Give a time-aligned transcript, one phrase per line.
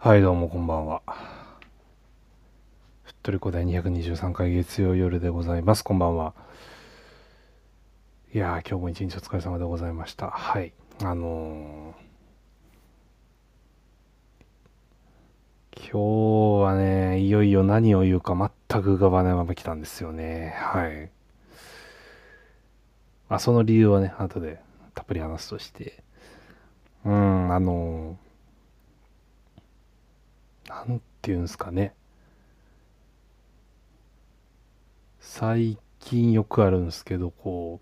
[0.00, 1.02] はい、どうもこんばんは。
[3.02, 5.82] ふっとりこ第223回月曜夜でございます。
[5.82, 6.34] こんばんは。
[8.32, 10.30] いやー、今日も一日お疲れ様でございました。
[10.30, 10.72] はい。
[11.02, 12.08] あのー
[15.90, 18.36] 今日はね、いよいよ何を言うか
[18.70, 20.54] 全く浮かばないまま来たんですよね。
[20.58, 21.10] はい。
[23.28, 24.60] あ、その理由はね、後で
[24.94, 26.04] たっぷり話すとして。
[27.04, 28.27] うん、あのー
[30.68, 31.94] なんていうんですかね。
[35.20, 37.80] 最近よくあるんですけど、こ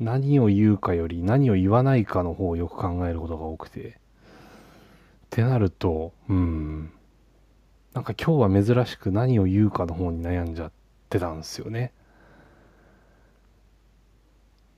[0.00, 3.88] う、何を言うかより何を言わないかの方をよく考えることが多くて。
[3.88, 3.94] っ
[5.30, 6.92] てなると、うん。
[7.94, 10.72] なんか今日は珍しく何を言うかの方に悩んじゃっ
[11.08, 11.92] てたんですよね。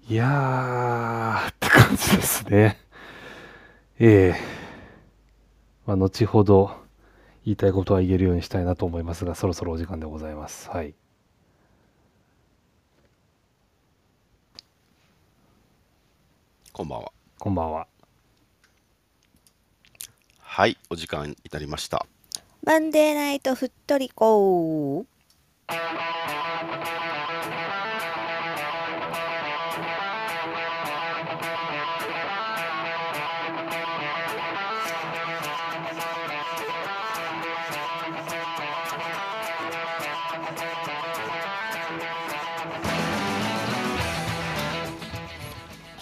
[0.08, 2.78] いやーって感じですね。
[3.98, 4.63] ええ
[5.86, 6.76] まあ、後ほど
[7.44, 10.70] 言いたいことは言えるようにしたいなと思いますが、そろそろお時間でございます。
[10.70, 10.94] はい。
[16.72, 17.12] こんばんは。
[17.38, 17.86] こんばんは。
[20.38, 22.06] はい、お時間になりました。
[22.64, 25.04] マンデーナイトふっとりこ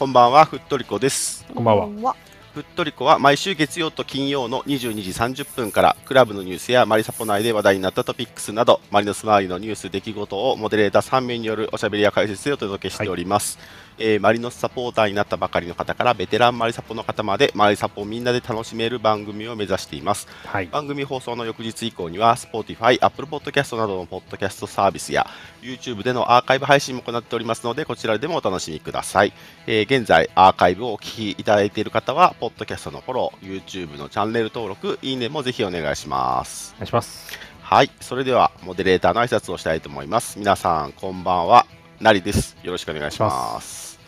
[0.02, 1.46] こんばんは、ふっとりこです。
[1.48, 2.10] うこんばんは。
[2.10, 2.16] は。
[2.54, 13.60] ふっとりこは毎週月曜と金曜の22時30分からクラブのニュースやマリサポ内で話題になったトピックスなどマリノス周りのニュース、出来事をモデレーター3名によるおしゃべりや解説でお届けしております、
[13.98, 20.28] えーマリノスサポーターになったばかりの方からベテランマリサポの方までマリサポをみんなで楽しめる番組を目指しています。
[20.46, 20.66] はい。
[20.66, 25.26] 番組放送の翌日以降には Spotify、Apple Podcast などのポッドキャストサービスや
[25.62, 29.32] YouTube でのアーカイブ配信も行っておりますのでこちらでもお楽しみください、
[29.66, 36.72] えー現在アーカイブをお聞きいただいている方はポッドキャストのフォロー YouTube のチャンネル登録いいねもぜひお願いします。
[36.76, 37.38] お願いします。
[37.60, 37.90] はい。
[38.00, 40.38] それではモデレーターの挨拶をしたいと思います。
[40.38, 41.66] 皆さんこんばんは
[42.02, 42.56] なりです。
[42.64, 44.00] よろしくお願いします。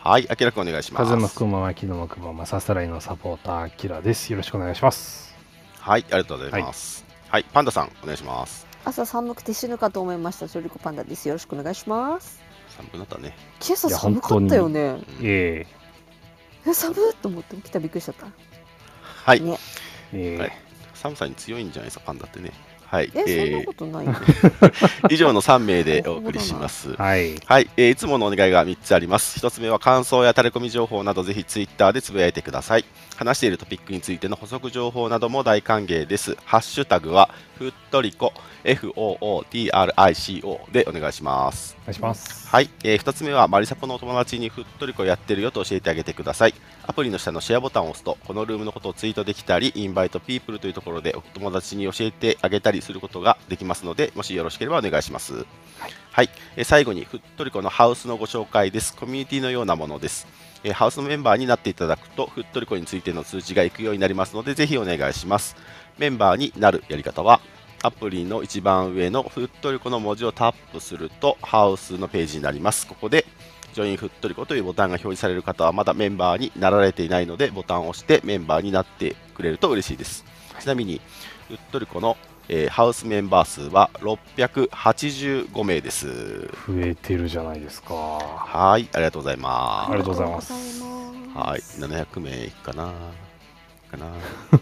[0.00, 1.04] はいあきらくんお願いします。
[1.04, 4.32] 風の吹くまま、昨日のくまま、さすらいのサポーター、アキラです。
[4.32, 5.36] よろしくお願いします。
[5.78, 7.06] はいありがとうございます。
[7.28, 8.66] はい、パンダさんお願いします。
[8.84, 11.28] 朝寒くて死ぬかと思いましたトリコパンダです。
[11.28, 12.42] よろしくお願いします。
[12.76, 13.36] 寒くなったね。
[13.64, 14.98] 今朝寒かったよね。
[15.22, 15.64] え
[16.66, 16.74] え。
[16.74, 18.26] 寒っと思って起きたびっくりしちゃった。
[19.24, 19.56] はい、ね。
[20.12, 20.38] えええ。
[20.38, 20.52] はい。
[20.94, 22.52] 寒さに強いんじゃないですか、パンダってね。
[22.90, 26.94] はい、えそんえなことないよー 以上の3名でお送りします。
[26.94, 27.34] はい。
[27.44, 29.38] はい、えーいつものお願いが3つあります。
[29.40, 32.86] 1つ目は感想やタレコミ情報などぜひツイッターでつぶやいてください。
[33.16, 36.36] 話しているトピックについての補足情報なども大歓迎です。
[36.46, 37.28] ハッシュタグは
[37.58, 38.32] ふっとりこ
[38.62, 41.76] FOOTRICO でお願いします。
[41.82, 42.48] お願いします。
[42.48, 46.54] はい、え2つ目はマリサポのお友達にふっとりこやってるよと教えてあげてください。
[46.86, 55.44] アプリの下のシェアボタンを押すと、このルームのことをツイートできたり、インバイトピープルというところでお友達に教えてあげたりすることができますので、もしよろしければお願いします。
[56.12, 58.96] はい、えー最後にふっとりこのハウスのご紹介です。
[58.96, 60.26] コミュニティのようなものです。
[60.64, 65.56] えーハウスのメンバーになっていただくと、ふっとりこについての通知がいくようになりますので、ぜひお願いします。
[65.98, 67.40] メンバーになるやり方は、
[67.82, 72.86] アプリの一番上のふっとりこの文字をタップするとハウスのページになります。
[72.86, 73.24] ここで
[73.72, 80.24] ジョインふっとりこというボタンが表示される方はまだメンバーになられていないのでボタンを押してメンバーになってくれると嬉しいです。
[80.58, 81.00] ちなみに
[81.46, 82.16] ふっとりこの、
[82.48, 86.08] えーハウスメンバー数は685名です。
[86.66, 87.94] 増えてるじゃないですか。
[87.94, 90.86] はい、ありがとうございまありがとうございますありがとう
[91.44, 91.78] ございす。
[91.84, 93.27] ますはい、700名いくかな。
[93.88, 94.12] かな。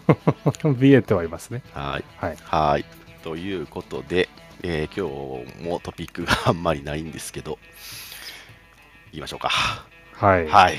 [0.78, 1.62] 見えてはいますね。
[1.72, 2.04] はい。
[2.25, 2.37] はい。
[2.42, 2.84] はい。
[3.22, 4.28] ということで、
[4.62, 7.59] えー今日もトピックがあんまりないんですけど、
[9.12, 9.50] 言いましょうか。
[10.12, 10.47] はい。
[10.48, 10.78] はい。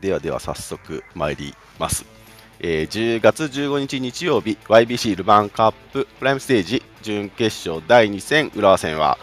[0.00, 2.04] ではでは早速参ります。
[2.60, 9.18] えー10月15日日曜日、YBC ルヴァンカッププライムステージ準決勝第2戦浦和戦は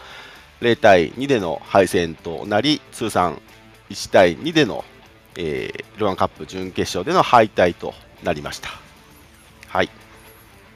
[0.60, 3.40] 0対2での敗戦となり、通算
[3.90, 4.84] 1対2での、
[5.36, 8.70] えールヴァンカップ準決勝での敗退となりました。
[9.68, 9.90] はい。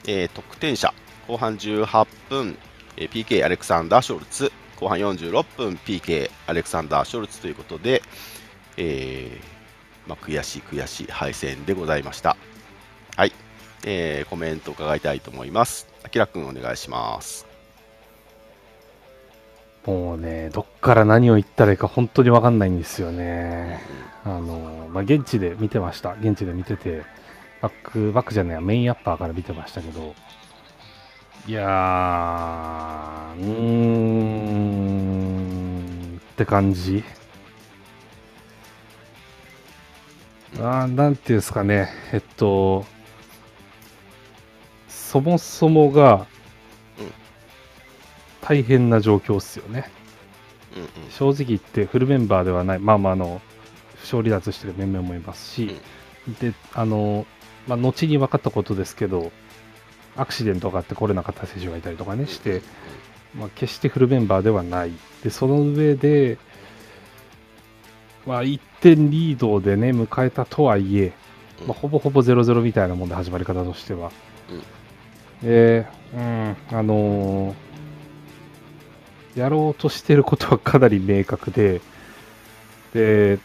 [0.06, 0.92] えー得点者、
[1.26, 2.58] 後半18分、
[2.96, 8.02] えー PK アレクサンダー・ショルツ、後半46分 PK アレクサンダー・ショルツということで、
[8.76, 12.36] えーまあ、悔しい悔しい敗戦でございました。
[13.16, 13.32] はい、
[13.84, 15.88] えーコメント伺いたいと思います。
[16.04, 17.45] あきらくんお願いします。
[19.86, 23.80] もうね、どっから何を言ったらいいか本当にわかんないんですよね。
[24.24, 26.14] あの、まあ、現地で見てました。
[26.20, 27.04] 現地で見てて、
[27.62, 30.14] バック、バックじゃない、メインアッパーから見てましたけど、
[31.46, 33.46] いやー、うー
[36.14, 37.04] ん、って感じ。
[40.60, 42.84] あなんていうんですかね、えっと、
[44.88, 46.26] そもそもが、
[48.48, 49.90] 大変な状況っすよね。
[50.76, 51.10] うんうん。
[51.10, 53.42] 正直言ってフルメンバーではない、まあまああの、
[53.96, 55.80] 負傷離脱してる面々もいますし、
[56.40, 57.26] で、あの、
[57.66, 59.32] まあ、後に分かったことですけど、
[60.16, 62.62] アクシデントがあって来れなかった選手がいたりとかね、して、
[63.34, 64.92] まあ、決してフルメンバーではない。
[65.24, 66.38] で、その上で、
[68.26, 71.12] まあ、1点リードでね、迎えたとはいえ、
[71.62, 71.66] うん。
[71.66, 74.12] まあ、ほぼほぼ0-0みたいなもんで始まり方としては。
[75.42, 77.65] で、うん、あのー
[79.36, 81.80] やろうとしてることはかなり明確で、
[82.92, 83.38] で、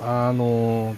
[0.00, 0.96] あのー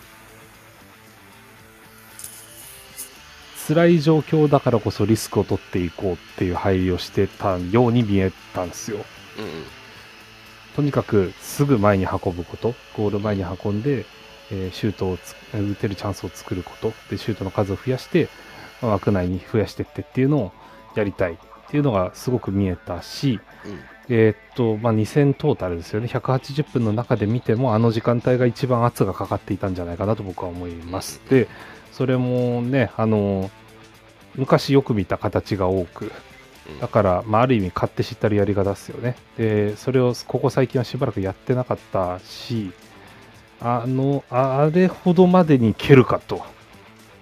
[3.66, 8.98] 辛い状況だからこそリスクを取っていこうっていう入りをしてたように見えたんですよ。
[9.38, 9.50] うんうん
[10.76, 14.04] とにかくすぐ前に運ぶこと、ゴール前に運んで、
[14.52, 18.28] えーシュートをつ打てるチャンスを作ること、で、シュートの数を増やして、
[18.82, 20.52] まあ枠内に増やしていってっていうのを
[20.94, 23.78] やりたいっていうのがすごく見えたし、うん
[24.08, 26.06] えーっと、まあ、2戦トータルですよね。
[26.06, 31.20] 180分の中で見ても、あの時間帯が一番圧がかかっていたんじゃないかなと僕は思います。
[31.28, 31.48] で、
[31.92, 33.50] それもね、あの、
[34.36, 36.10] 昔よく見た形が多く、うん
[36.80, 39.14] だから、まあ、ある意味買って知ったるやり方ですよね。
[39.38, 42.72] で、それをここ最近はしばらくやってなかったし、
[43.60, 46.44] あの、あれほどまでに蹴るかと、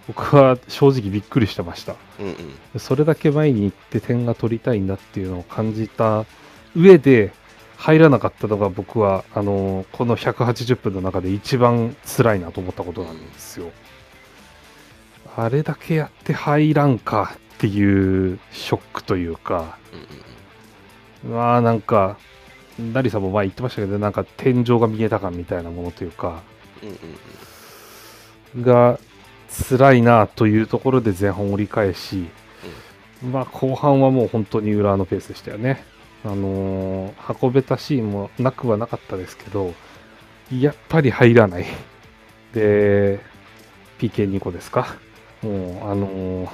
[0.07, 1.97] 僕は正直びっくりしてました。
[2.21, 2.31] うんう
[2.77, 6.25] んそれだけ前に行って点が取りたいんだっていうのを感じた
[6.77, 7.33] 上で、
[7.77, 13.71] 入らなかったのが僕は、あの、この180分の中で一番辛いなと思ったことなんですよ。
[15.37, 22.19] あれだけやって入らんかっていうショックというか、うんうんまあなんか、
[22.93, 26.43] ダリさんも前言ってましたけど、なんか天井が見えた感みたいなものというか、
[26.83, 26.95] うんうん
[28.57, 29.01] うんが
[29.69, 32.27] 辛いなというところで前半折り返し、
[33.23, 35.85] まあ後半はもう本当に裏のペースでしたよね。
[36.25, 39.75] あのー運べたシーンもなくはなかったですけど、
[40.51, 41.67] やっぱり入らない。
[42.53, 43.21] で、
[43.99, 44.97] PK2 個ですか？
[45.43, 46.49] もう、あのー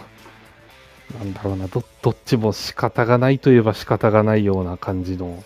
[1.18, 5.42] なんだろうなど、どっちも仕方がないといえば仕方がないような感じの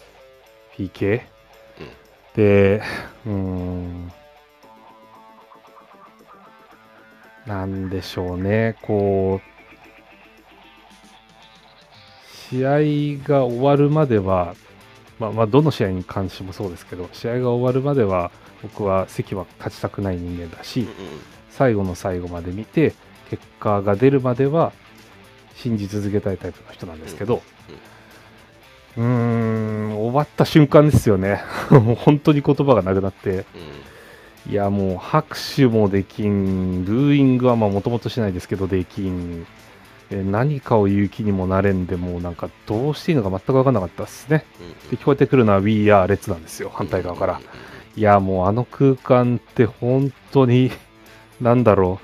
[0.77, 1.23] PK。
[2.35, 2.83] で、
[3.25, 4.13] うーん、
[7.47, 9.55] なんでしょうね、こう、
[12.51, 12.71] 試合
[13.27, 14.55] が終わるまでは、
[15.19, 18.31] まあ、まあ、どの試合に関してもそうですけど、試合が終わるまでは、
[18.63, 20.89] 僕は席は勝ちたくない人間だし、うん
[21.51, 22.95] 最後の最後まで見て、
[23.31, 24.73] 結果が出るまでは、
[25.55, 27.43] 信じ続けたいタイプの人なんですけど、
[28.97, 31.43] うーん、終わった瞬間ですよね。
[31.71, 33.45] もう本当に言葉がなくなって、うん
[34.49, 39.47] いやもう拍手もできん、ブーイングはまあもともとしないですけどできん、
[40.11, 44.45] えー何かを言う気にもなれんで、もうなんかどうしていいのか全く分かんなかったですね。
[44.61, 44.91] うん。
[44.91, 47.41] で聞こえてくるのは We Are 列なんですよ、反対側から。
[47.97, 50.71] いやもうあの空間って本当に、
[51.41, 52.01] なんだろ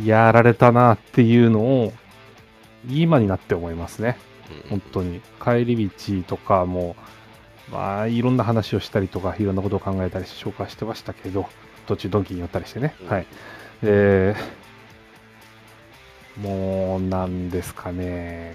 [0.00, 1.92] う、やられたなっていうのを、
[2.88, 4.18] 今になって思いますね。
[4.68, 5.20] 本当に。
[5.42, 6.96] 帰り道とかも、
[7.72, 11.46] まあ、いろんな話をしたりとか、いろんなことを考えたりして紹介してましたけど、
[11.86, 12.94] 途中ドンキに寄ったりしてね。
[13.00, 13.26] うんはい。
[13.82, 14.36] で、
[16.40, 18.54] もう、なんですかね、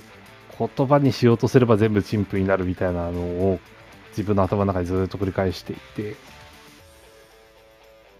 [0.57, 3.59] 言葉にしようとすれば全部陳腐になるみたいなのを
[4.11, 6.15] 自分の頭の中にずっと繰り返していて、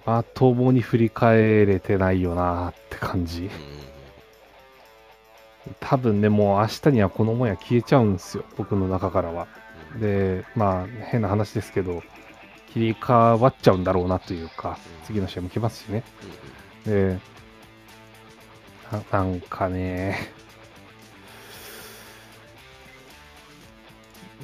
[0.06, 3.50] まともに振り返れてないよなって感じ。
[5.80, 9.48] 多分ね、もう明日にはこのもや消えちゃうんですよ、僕の中からは。
[10.00, 12.04] で、まあ、変な話ですけど、
[12.74, 16.04] 切り替わっちゃうんだろうなというか、次の試合も来ますしね。
[16.86, 17.20] で、
[18.92, 20.18] ななんかね、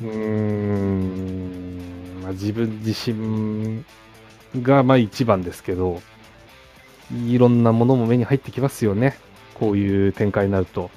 [0.02, 1.80] うーん、
[2.24, 3.84] まあ、自分自身
[4.62, 6.02] がまあ一番ですけど、
[7.28, 9.18] いろんなものも目に入ってきますよね。
[9.54, 10.90] こういう展開になると。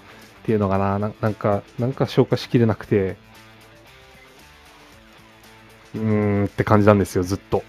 [0.42, 3.16] っていうのがな、ななんか、なんか消化しきれなくて、
[5.96, 7.62] うーんって感じなんですよ、ずっと。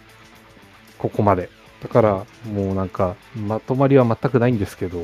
[0.97, 1.49] ここまで。
[1.81, 5.03] だから、もうなんか、まとまりは全くないんですけど、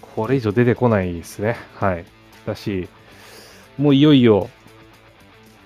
[0.00, 1.56] これ以上出てこないですね。
[1.74, 2.04] はい。
[2.46, 2.88] だし、
[3.78, 4.50] もういよいよ、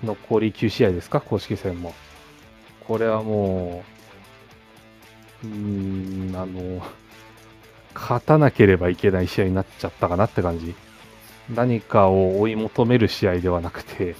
[0.03, 1.93] 残り9試合ですか、公式戦も。
[2.87, 3.83] これはも
[5.43, 6.81] う、うーん、あの、
[7.93, 10.75] 勝たなければいけない試合になっちゃったかなって感じ。
[11.53, 14.15] 何かを追い求める試合ではなくて、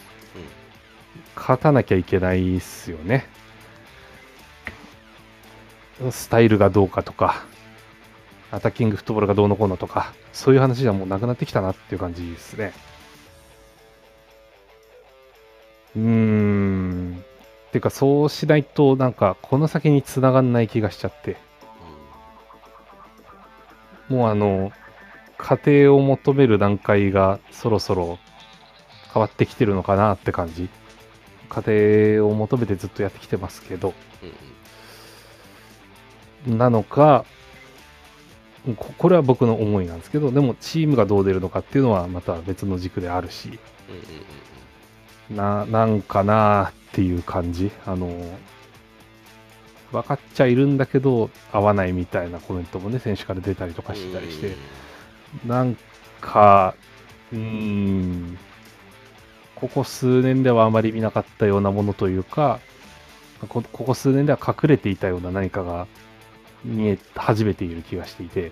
[1.37, 3.27] 勝たなきゃいけないっすよね。
[6.09, 7.45] スタイルがどうかとか、
[8.51, 12.73] アタッキングフットボールがどうのこうのとか、そういう話じゃもうなくなってきたなっていう感じですね。
[15.95, 17.23] うーん。
[17.71, 21.37] ていうか、そうしないと、なんか、この先に繋がんない気がしちゃって。
[24.09, 24.71] もうあの、
[25.37, 28.17] 家庭を求める段階がそろそろ
[29.13, 30.69] 変わってきてるのかなって感じ。
[31.49, 34.31] 家庭を求めてずっとやってきてますけど、うんう
[36.55, 37.25] んなのか、
[38.77, 43.49] ここれは僕の思いなんですけど、でもチームがどう出るのかっていうのはまた別の軸であるし、
[43.89, 44.03] うんうんうん
[45.29, 47.71] な、なんかなっていう感じ。
[47.85, 48.09] あの、
[49.91, 54.55] 分かっちゃいるんだけど、合わないみたいなコメントもね、選手から出たりとかしたりして、
[55.45, 55.77] なん
[56.21, 56.75] か、
[57.31, 58.37] うーん、
[59.59, 62.59] ここ数年ではあまり見なかったようなものというか、
[63.49, 65.87] こここ数年では隠れていたような何かが
[66.63, 68.51] 見え始めている気がしていて、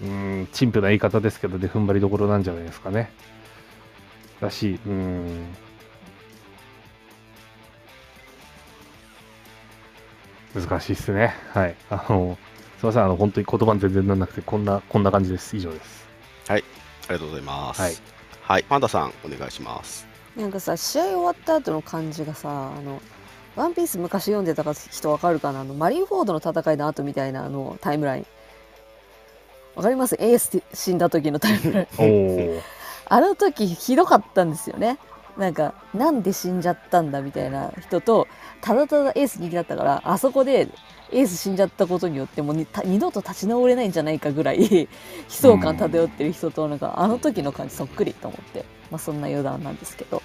[0.00, 3.10] うーん、陳腐な言い方ですけど、で、踏ん張りどころなんじゃないですかね。
[4.40, 5.46] だし、うーん、
[10.54, 11.34] 難しいっすね。
[11.52, 11.74] はい。
[11.90, 12.38] あの、
[12.78, 15.56] すいません、あの、本当に言葉に全然なんなくて、こんな、こんな感じです。
[15.56, 16.06] 以上です。
[17.08, 17.80] ありがとうございます。
[17.80, 18.15] はい。
[18.46, 20.06] はい、パンダさん、お願いします。
[20.36, 23.02] なんかさ試合終わった後の感じがさあの
[23.56, 25.62] ワンピース昔読んでた人わかるかな？
[25.62, 28.26] あのマリンフォードの戦いの後みたいなあのタイムライン。
[29.74, 30.14] わかります？
[30.20, 32.60] エース死んだ時のタイムライン。
[33.08, 34.98] あの時ひどかったんですよね。
[35.36, 38.28] なんかなんで死んじゃったんだみたいな人と
[38.60, 40.68] ただただエース人気だったからあそこで
[41.12, 44.88] エース死んじゃったことによってもう二度と立ち直れないんじゃないかぐらい 悲
[45.28, 50.22] 壮感漂ってる人となんかあの時の感じそっくりと思って、まあ、そんな余談なんですけど。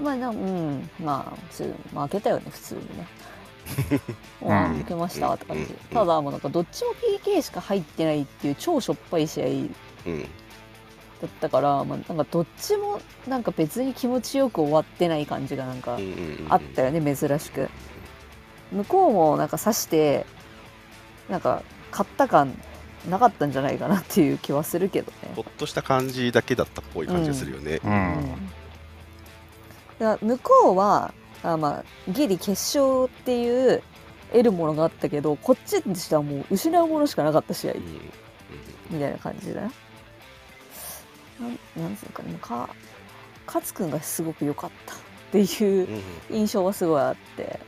[0.00, 0.90] まあなうん。
[0.98, 3.06] まあ普通負けたよね普通にね。
[4.40, 4.78] まあうん。
[4.78, 5.46] 負けましたって。
[5.46, 5.68] 感じうん。
[5.90, 9.46] ただもうなんかどっちも PK しか入ってないっていう超しょっぱい試合
[10.04, 10.26] うん、だ
[11.26, 15.98] ったから、まあ、なんかどっちもなんか別に気持ちよく終わってない感じがなんか
[16.48, 17.70] あったよね珍しく
[18.72, 20.26] 向こうもなんか刺して
[21.28, 22.56] なんか勝った感
[23.08, 25.32] なかったんじゃないかなっていう気はするけどね。
[25.34, 27.80] ほっとした感じだけだったっぽい感じがするよね。
[27.84, 27.92] ううん。
[27.92, 28.50] ん。
[29.98, 31.12] だから向こうは
[31.42, 33.82] あまあギリ決勝っていう
[34.30, 37.72] 得るものがあったけどこっちとしてはもう失うものしかなかった試合。
[37.72, 37.80] うん。
[38.90, 39.72] みたいな感じだよ
[41.40, 42.68] なんなんつうのかねか
[43.46, 44.98] 勝君がすごく良かったっ
[45.32, 46.02] ていううんうん。
[46.30, 47.58] 印象はすごいあって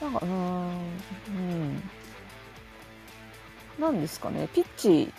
[0.00, 1.82] なんかうーんうん。
[3.78, 4.48] なんですかね。
[4.54, 5.12] ピッチ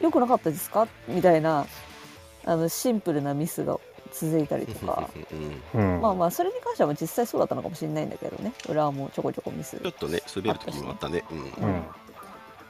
[0.00, 0.88] 良くなかったですか？
[1.08, 1.66] みたいな
[2.44, 3.78] あのシンプルなミスが
[4.12, 5.08] 続いたりとか。
[5.74, 5.94] うん。
[5.94, 6.00] うん。
[6.00, 8.52] まあまあそれに関しては実際そうだったのかもしれないんだけどね。
[8.68, 11.24] 裏もちょこちょこミスちょっとね、滑る時もあったね。
[11.30, 11.38] うん。
[11.38, 11.82] うん。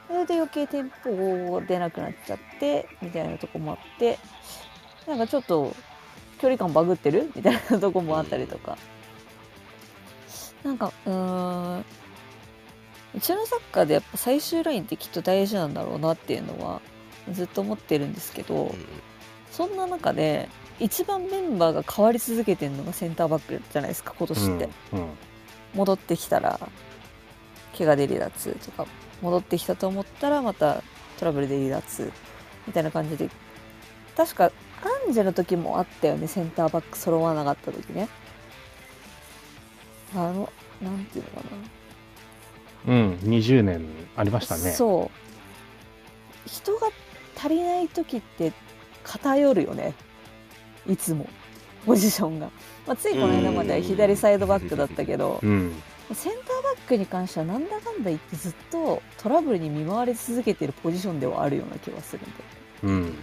[0.07, 4.19] それで余計テンポ出なくなっちゃってみたいなとこもあって
[5.07, 5.75] なんかちょっと
[6.39, 7.31] 距離感バグってる？
[7.35, 8.77] みたいなとこもあったりとか、
[10.63, 11.85] なんかうーん
[13.15, 16.81] うちのサッカーでやっぱ最終ラインってきっと大事なんだろうなっていうのは
[17.31, 18.85] ずっと思ってるんですけど、うん
[19.51, 24.69] そんな中で一番メンバーが変わり続けてるのがセンターバックじゃないですか今年って。
[24.93, 25.09] うん。
[25.75, 26.59] 戻ってきたら
[27.77, 28.85] 怪我で離脱とか
[29.21, 30.83] 戻ってきたと思ったらまた
[31.19, 32.11] トラブルで離脱
[32.67, 33.29] みたいな感じで
[34.15, 34.45] 確か
[35.05, 38.07] アンジェの時もあったよねセンターバック揃わなかった時ね
[40.15, 40.51] あの
[40.81, 41.47] なんていうのか
[42.87, 43.13] うん。
[43.23, 44.71] 20年ありまな、したね。
[44.71, 45.09] そ
[46.45, 46.89] う人が
[47.37, 48.51] 足りない時って
[49.03, 49.93] 偏るよね
[50.87, 51.27] いつも
[51.85, 52.49] ポジションが、
[52.85, 55.73] まあ、ついこの間までは左サイドバックだったけどうん。
[56.13, 62.17] センターバックに関してはなんだかんだ言ってずっとトラブルに見舞われ続けてるポジションではあるような気はす
[62.83, 63.15] るんうん。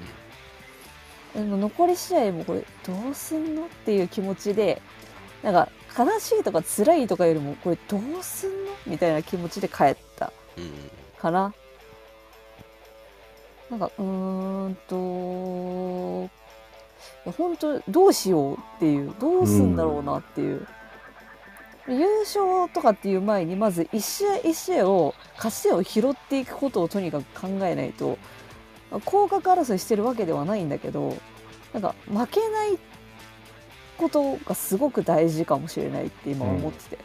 [1.34, 4.80] ででも残り試合もこれどうすんのっていう気持ちで
[5.42, 5.68] なんか
[5.98, 8.70] 悲しいとか辛いとかよりもこれどうすんの？
[8.86, 10.72] みたいな気持ちで帰ったうん
[11.18, 11.52] かな。
[13.70, 16.30] なんかうーんと
[17.32, 20.66] 本当どうしようっていうどうすんだろうなっていう、
[21.88, 28.18] 優勝とかっていう前にまず一試合一試合を勝ち点を拾っていくことをとにかく考えないと
[29.04, 31.16] 降格争いしてるわけではないんだけど
[31.72, 32.78] なんか負けない
[34.00, 36.98] ことがすごく大事かもしれないって今思ってて、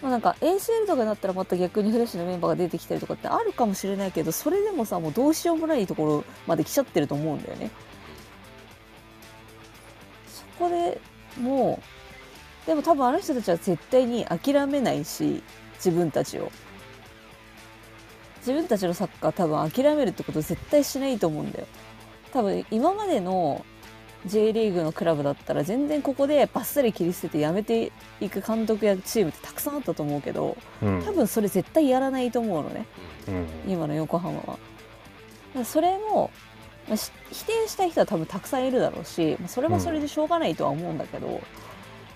[0.00, 7.70] まあ、なんか ACL とかになったらまた逆にフレッシュなメンバーが出てきたりとかってあるかもしれないけどそれでもさもうどうしようもないところまで来ちゃってると思うんだよね。
[10.28, 11.00] そこで
[11.40, 11.80] も
[12.64, 15.42] うでも多分あの人たちは絶対に諦めないし
[15.74, 16.52] 自分たちを。
[18.38, 21.66] 自分たちのサッカー多分諦めるってこと絶対しないと思うんだよ。
[22.32, 23.64] 多分今までの
[24.26, 31.02] J リーグのクラブだったら全然ここでバッサリ切り捨ててやめていく監督やチームってたくさんあったと思うけどうん。
[31.02, 32.86] 多分それ絶対やらないと思うのね。
[33.28, 33.30] う
[33.68, 33.72] ん。
[33.72, 35.64] 今の横浜は。
[35.64, 36.30] それも、
[36.88, 41.40] まあし否定したい人は多分たくさんいるだろうしまあそれはそれでしょうがないとは思うんだけど、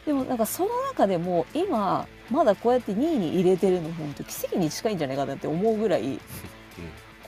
[0.07, 6.19] でもなんかその中でも今まだこうやって2位に入れてるの本当奇跡に近いんじゃないかなって思うぐらい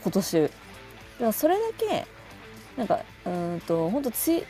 [0.03, 0.43] 今年。
[0.43, 0.55] だか
[1.21, 2.07] らそれだけ
[2.79, 4.45] なんかうーんと本当強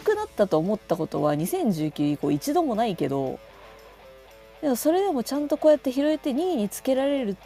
[0.00, 3.40] くなったと思ったことは2019以降一度もないけど
[4.62, 7.36] でもそれでもちゃんとこうやって拾えて2位につけられる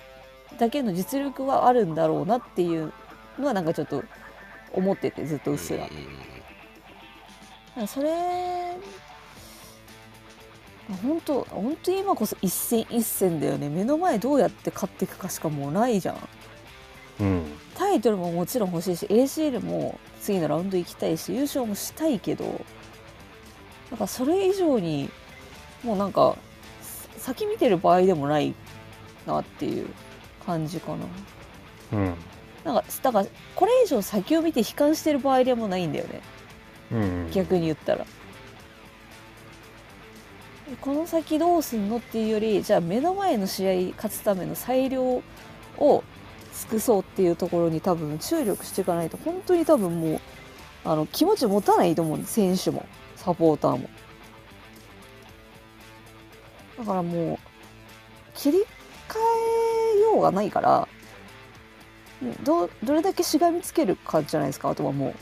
[0.59, 2.93] だけの実力はあるんだろうなっていう
[3.39, 4.05] のはなんかちょっと
[4.73, 5.89] 思っててずっとうっすら。
[7.87, 8.11] それ
[11.03, 13.69] 本当本当に今こそ一戦一戦だよね。
[13.69, 16.29] 目の前どうやって勝っていくかしかもうないじゃん。
[17.21, 22.45] うんタイトルももちろん欲しいし ACL も次のラウンド行きたいし優勝もしたいけど
[23.91, 25.09] なんかそれ以上に
[25.85, 26.37] もうなんか
[26.83, 28.53] さ先見てる場合でもない
[29.27, 29.89] なっていう
[30.45, 31.07] 感じかな。
[31.93, 32.15] うん。
[32.65, 36.21] なんかだからこれ以上先を見て悲観してる場合でもないんだよね。
[36.91, 37.31] うん。
[37.33, 38.05] 逆に言ったら。
[40.81, 45.23] この先どうすんのっていうよりじゃあ目の前の試合勝つための裁量
[45.79, 46.05] を
[46.59, 50.21] 尽くそうっていうところに多分注力していかないと本当に多分もう
[50.85, 52.87] あの気持ち持たないと思うんです選手も
[53.17, 53.89] サポーターも。
[56.79, 57.39] だからもう
[58.37, 58.65] 切り替
[59.97, 60.87] えようがないから
[62.45, 65.15] どどれだけしがみつけるかじゃないですかあとはもう。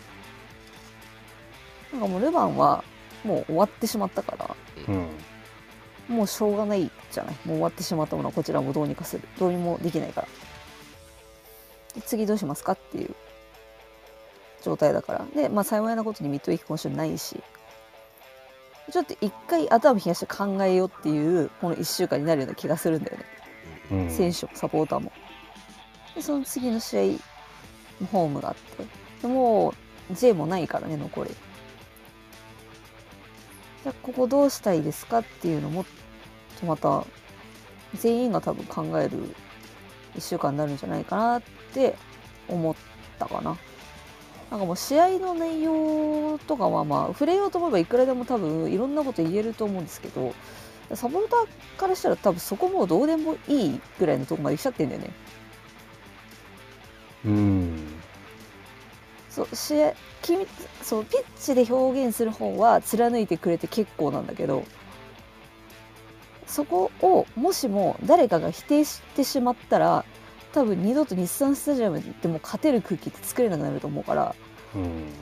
[1.92, 2.84] なんかもうルヴァンは
[3.24, 4.56] もう終わってしまったから
[4.88, 5.06] うん
[6.08, 10.32] もうしょうがないじゃないもう終わってしまったものはこちらもどうにかするどうにもできないからで
[12.02, 12.72] 次どうしますか？
[12.72, 13.14] っていう
[14.62, 15.26] 状態だから。
[15.34, 17.42] でまあ幸いなことにミッドウィーク今週ないし。
[18.90, 23.24] ちょっと一回頭冷やして考えようっていうこの1週間になるような気がするんだよね、
[23.90, 24.10] うん。
[24.10, 25.10] 選手もサポーターも。
[26.14, 27.18] でその次の試
[28.00, 28.84] 合ホームがあって。
[29.22, 29.74] でも
[30.08, 31.30] う J もないからね残り。
[33.82, 35.84] じゃあここどうしたいですかっていうのも
[36.64, 37.04] また
[37.94, 39.34] 全員が多分考える
[40.14, 41.50] 1週間になるんじゃないかなって
[42.48, 42.74] 思っ
[43.18, 43.56] たかな。
[44.50, 50.34] なんかもう試合の内容とかはまあ触れようと思えばいくらでも多分いろんなこと言えると思うんですけど
[50.94, 55.10] サポーターからしたら多分そこもうどうでもいいぐらいのとこまで来ちゃってんだよね。
[57.24, 57.86] うん
[59.28, 60.46] そう試合君
[60.80, 64.64] そうピッチで表現する方は貫いてくれて結構なんだけど
[66.46, 70.04] そこをもしも誰かが否定してしまったら
[70.56, 74.34] 多分二度と日産スタジアムでも勝てる空気って作れなくなると思うから
[74.74, 75.12] うん。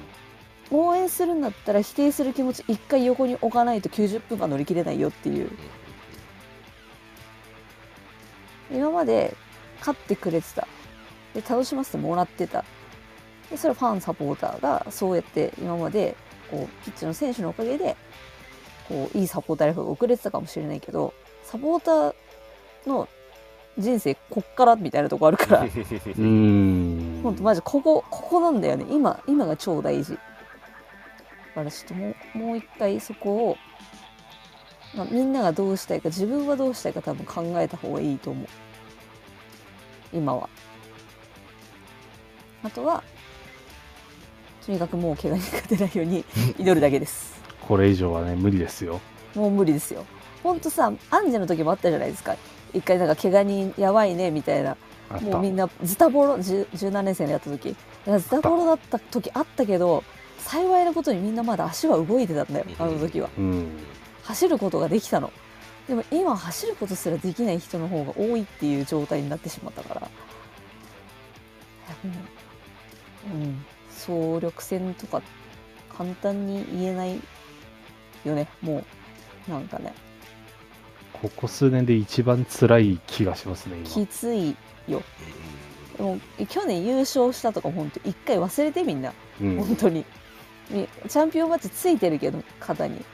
[0.71, 5.51] 応援するんだったら否定する気持ち一回横に置かないと90分間乗り切れないよっていう。
[8.71, 9.37] 今まで
[9.81, 10.69] 勝ってくれてた。
[11.35, 12.65] で楽しませてもらってた。
[13.51, 16.17] でそれはファンサポーターがそうやって今まで
[16.49, 17.97] こうピッチの選手のおかげで
[18.89, 22.15] こういいサポーターライフが遅れてたかもしれないけどサポーター
[22.89, 23.09] の
[23.79, 25.67] 人生こっからみたいなとこあるから。
[26.19, 27.21] うん。
[27.23, 28.87] ほんとマジここここなんだよね。
[28.91, 30.15] 今今が超大事。
[30.15, 30.19] だ
[31.55, 33.57] からちょっともうもう一回そこを、
[34.95, 38.47] まあ、みんながどうしたいか自分はどうしたいか多分考えた方がいいと思う。
[40.13, 40.49] 今は。
[42.63, 43.03] あとは
[44.65, 46.25] とにかくもう怪我に勝てないように
[46.59, 47.43] 祈るだけです。
[47.61, 49.01] これ以上はね無理ですよ。
[49.35, 50.05] もう無理ですよ。
[50.43, 52.37] ほんとさアンジェの時もあったじゃないですか
[52.75, 54.77] 一回なんか怪我人やばいねみたいな。
[55.23, 57.77] もうみんなズタボロ10 17年生でやった時。
[58.07, 60.03] ズタボロだった時あったけど
[60.39, 63.31] 幸いなことにみんなまだ足は動いてたんだよあの時は。
[63.39, 63.69] うん。
[64.25, 65.33] 走ることができたの。
[65.89, 70.09] でも今走ることすらできない人の方が多いっていう状態になってしまったから。
[73.33, 73.65] うん。
[73.91, 75.23] 総力戦とか
[75.97, 77.21] 簡単に言えない
[78.25, 78.49] よね。
[78.63, 78.83] も
[79.49, 79.93] うなんかね
[81.21, 83.89] ここ数年で一番辛い気がしますね今。
[83.89, 84.57] きつい
[84.89, 85.03] よ。
[85.97, 89.57] でも去年優勝したとか本当一回忘れてみんな、うん。
[89.57, 90.05] 本当に。
[90.71, 93.05] みチャンピオンマッチついてるけど肩に。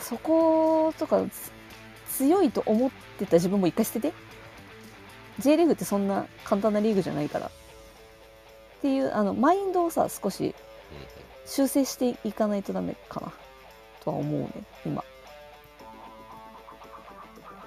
[0.00, 1.52] そことかつ
[2.16, 4.12] 強いと思ってた自分も一回捨てて。
[5.38, 7.46] J リーグってそんな簡単なリーグじゃないから。
[7.46, 7.50] っ
[8.82, 10.54] ていうあのマインドをさ少し
[11.46, 13.32] 修正していかないとダメかな
[14.02, 14.50] とは思うね
[14.84, 15.04] 今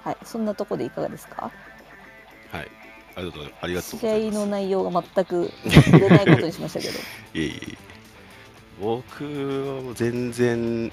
[0.06, 0.16] はい。
[0.24, 1.50] そんなとこでいかがですか？
[2.52, 2.70] はい。
[3.16, 3.58] ありがとうございます。
[3.62, 4.36] ありがとうご試ざいます。
[4.36, 6.92] 合の内容が全く出ないことにしましたけど。
[7.34, 7.78] いえいえ。
[8.80, 10.92] 僕はもう全然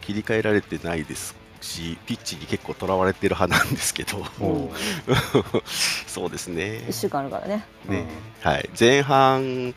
[0.00, 4.24] 切り替えられてないですし、ピッチに結構とらわれてる派なんですけど、
[6.06, 6.84] そうですね。
[6.88, 6.92] 1。
[6.92, 7.66] 週間あるからね。
[7.88, 8.04] ね。
[8.42, 9.74] はい、前半、い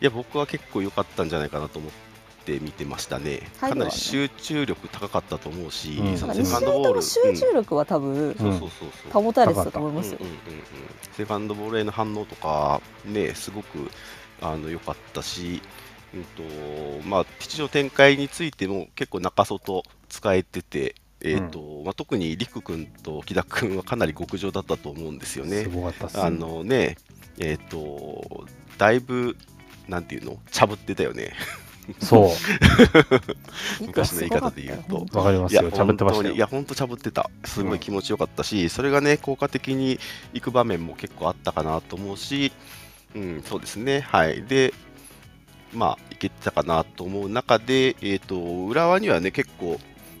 [0.00, 1.92] や、僕は結構良かったんじゃないかなと思っ
[2.46, 3.40] て見てましたね。
[3.60, 3.70] はい。
[3.70, 6.16] かなり集中力高かったと思うし、うん。
[6.16, 8.70] その2試合セカンドボール、集中力は多分うんそうそうそう
[9.12, 9.22] そう。
[9.22, 10.18] 保たれてたと思いますよ。
[10.20, 10.62] うんうんうんうん。
[11.12, 13.90] セカンドボールへの反応とか、ね、すごく
[14.40, 15.60] あの良かったし、
[16.14, 16.24] うん
[17.02, 25.64] とまあ、ピッチの展開についても結構中外使えてて、えーとまあ、特に陸君と木田君はかなり極上だったと思うんですよね。
[25.64, 25.68] す。
[25.68, 26.20] ごかったっす。
[26.20, 26.96] あのね、
[27.38, 28.46] えっ、と、
[28.78, 29.36] だいぶ、
[29.88, 31.32] なんていうの、ちゃぶってたよね。
[32.00, 32.32] そ
[33.80, 37.30] 昔の言い方で言うとうわかりますよちゃぶってましたよ本当にいや、本当ちゃぶってた。
[37.44, 39.98] すごい気持ちよかったし、それがね、効果的に
[40.34, 42.52] いく場面も結構あったかなと思うし、
[43.14, 44.00] うん、そうですね。
[44.00, 44.42] はい。
[44.42, 44.74] で、
[45.72, 49.78] まあ、いけてたかなと思う中で、えっ、と、浦和にはね、結構、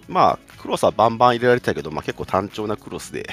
[0.08, 3.28] まあ、クロスはバンバン入れられてたけど、まあ、結構単調なクロスで、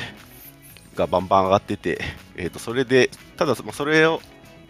[0.96, 2.02] がバンバン上がってて、
[2.36, 4.22] えっ、と、それで、ただ、まあそれを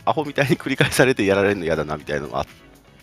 [0.06, 2.46] アホみたいに繰り返されてやられるの嫌だなみたいなのがあっ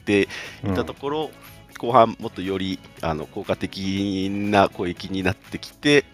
[0.05, 0.29] て、
[0.65, 1.31] いったところ、
[1.79, 6.05] 後半もっとよりあの効果的な攻撃になってきて、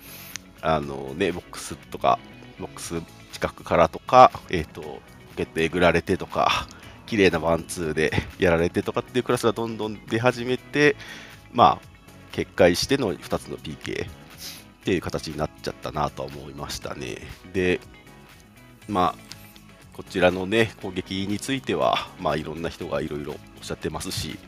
[0.63, 2.19] あのね、ボックスとか、
[2.59, 5.01] ボックス近くからとか、えっ、と、ポ
[5.37, 6.67] ケットえぐられてとか、
[7.07, 10.97] 綺麗なワンツーでやられてとかっていうクラスがどんどん出始めて、
[11.53, 11.97] まあ、
[12.33, 14.09] 決壊しての2つの PK っ
[14.85, 17.19] ていう形になっちゃったなとは思いましたね。
[17.53, 17.81] で、
[18.89, 19.26] まあ、
[19.97, 24.39] こちらのね、攻撃については、まあ、いろんな人がいろいろおっしゃってますし、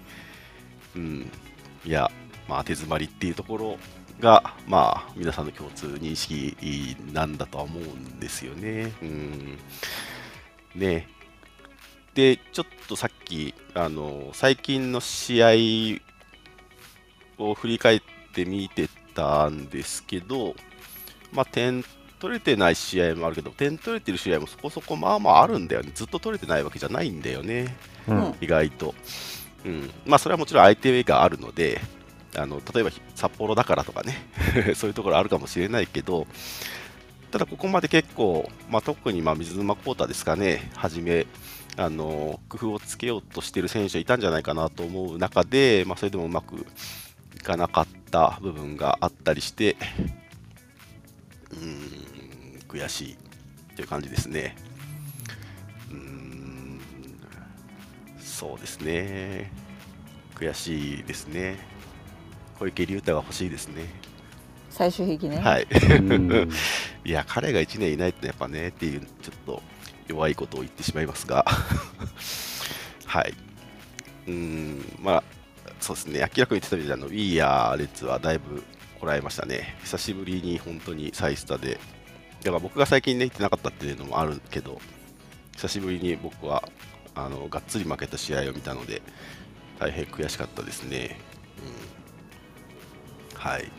[0.95, 1.31] うん、
[1.87, 2.11] いや、
[2.47, 3.79] まあ、手詰まりっていうところ
[4.21, 8.93] が、まあ、皆さんの共通認識なんだとは思うんですよね。
[9.01, 9.59] うん、
[10.75, 11.09] ね。
[12.13, 15.99] で、ちょっとさっき、あの最近の試
[17.39, 18.03] 合を振り返っ
[18.35, 20.55] てみてたんですけど、
[21.33, 21.83] まあ、点
[22.19, 25.91] 取れてない試合もあるけど、点取れてる試合もそこそこまあまああるんだよね。
[25.95, 27.77] ずっと取れてないわけじゃないんだよね。
[28.09, 28.95] うん意外と。
[29.65, 31.81] うん、まあそれはもちろん相手があるので、
[32.37, 34.15] あの例えば札幌だからとかね、
[34.75, 36.27] そういうところあるかもしれないけど、
[37.31, 41.27] ただここまで結構、まあ、特にまあ水沼コータですかね、はじめ、
[41.77, 46.67] あの工夫をつけようとしている選手はいたんじゃないかなと思う中で、まあ、それでもうまく
[47.37, 49.77] いかなかった部分があったりして、
[51.51, 53.17] うーん、悔しい
[53.77, 54.57] という感じですね。
[55.91, 56.81] うーん
[58.21, 59.51] そうですね。
[60.35, 61.59] 悔しいですね。
[62.59, 63.89] 小池龍太が欲しいですね。
[64.71, 65.67] 最終兵器ね、はい。
[66.01, 66.51] うん
[67.05, 69.63] いや、彼が1年いないってやっぱねっていう、ちょっと
[70.09, 71.45] 弱いことを言ってしまいますが、
[73.07, 73.35] はい。
[74.27, 75.25] うーん、まあ、
[75.81, 78.63] そうですね、明らかに言ってたみたいに、あのウィーヤーレッツはだいぶ
[78.99, 79.77] こらえましたね。
[79.83, 81.79] 久しぶりに本当にサイスタで、
[82.43, 84.81] だから僕が最近ね、行ってなかったっていうのもあるけど、
[85.57, 86.69] 久しぶりに僕は
[87.15, 89.03] あのがっつり負けた試合を見たので、
[89.79, 91.19] 大変悔しかったですね。
[93.35, 93.71] うん、はい。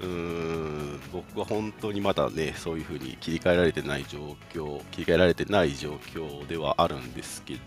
[0.00, 7.60] うーん僕は本当にまだね、そういうふうに切り替えられてない状況、切り替えられてない状況ではあるんですけど、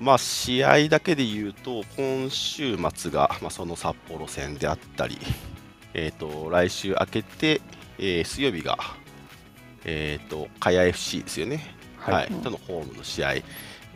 [0.00, 5.18] まあ、試合だけで言うと、今週末が、まあ、その札幌戦であったり、
[5.94, 7.60] えー、と来週明けて、
[7.98, 8.78] えー水曜日が、
[9.84, 12.14] えー、と茅 FC ですよね、はい。
[12.14, 12.30] はい。
[12.42, 13.34] とのホームの試合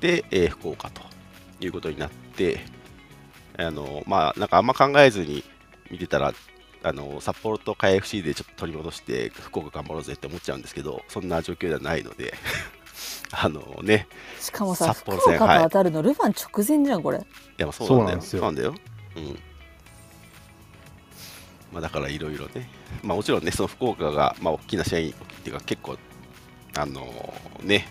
[0.01, 1.03] で、えー福岡と
[1.61, 2.61] いうことになって、
[3.57, 5.45] あのまあ、なんかあんま考えずに
[5.91, 6.33] 見てたら、
[6.85, 12.35] あの札幌と茅 FC でちょっと取り戻して、福岡頑張ろうぜって思っちゃうんですけど、そんな状況ではないので、
[13.31, 14.07] あのね、
[14.41, 17.19] しかもさ札幌戦福岡と当たるの、ルヴァン直前じゃんこれ。
[17.19, 17.21] い。
[17.59, 18.21] や、まあそうなんだよ。
[18.21, 18.41] そうなんですよ。
[18.41, 18.75] そうなんだよ。
[19.17, 19.39] うん。
[21.73, 22.69] まあ、だからいろいろね、
[23.03, 25.97] まあ、もちろんね、その福岡が、まあ、大きな試合に、っていうか、結構、
[26.77, 27.03] あの
[27.63, 27.87] ね、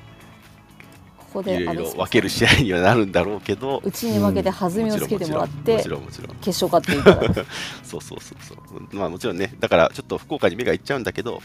[1.17, 7.45] ここいろいろ分ける試合にはなるんだろうけど、 うちに負けて弾みをつけてもらってもちろん、もちろん、もち決勝勝っていったからろん
[7.84, 8.95] そうそうそうそう。
[8.95, 11.41] まあ、もちろんね、だからちょっと福岡に目がいっちゃうんだけど、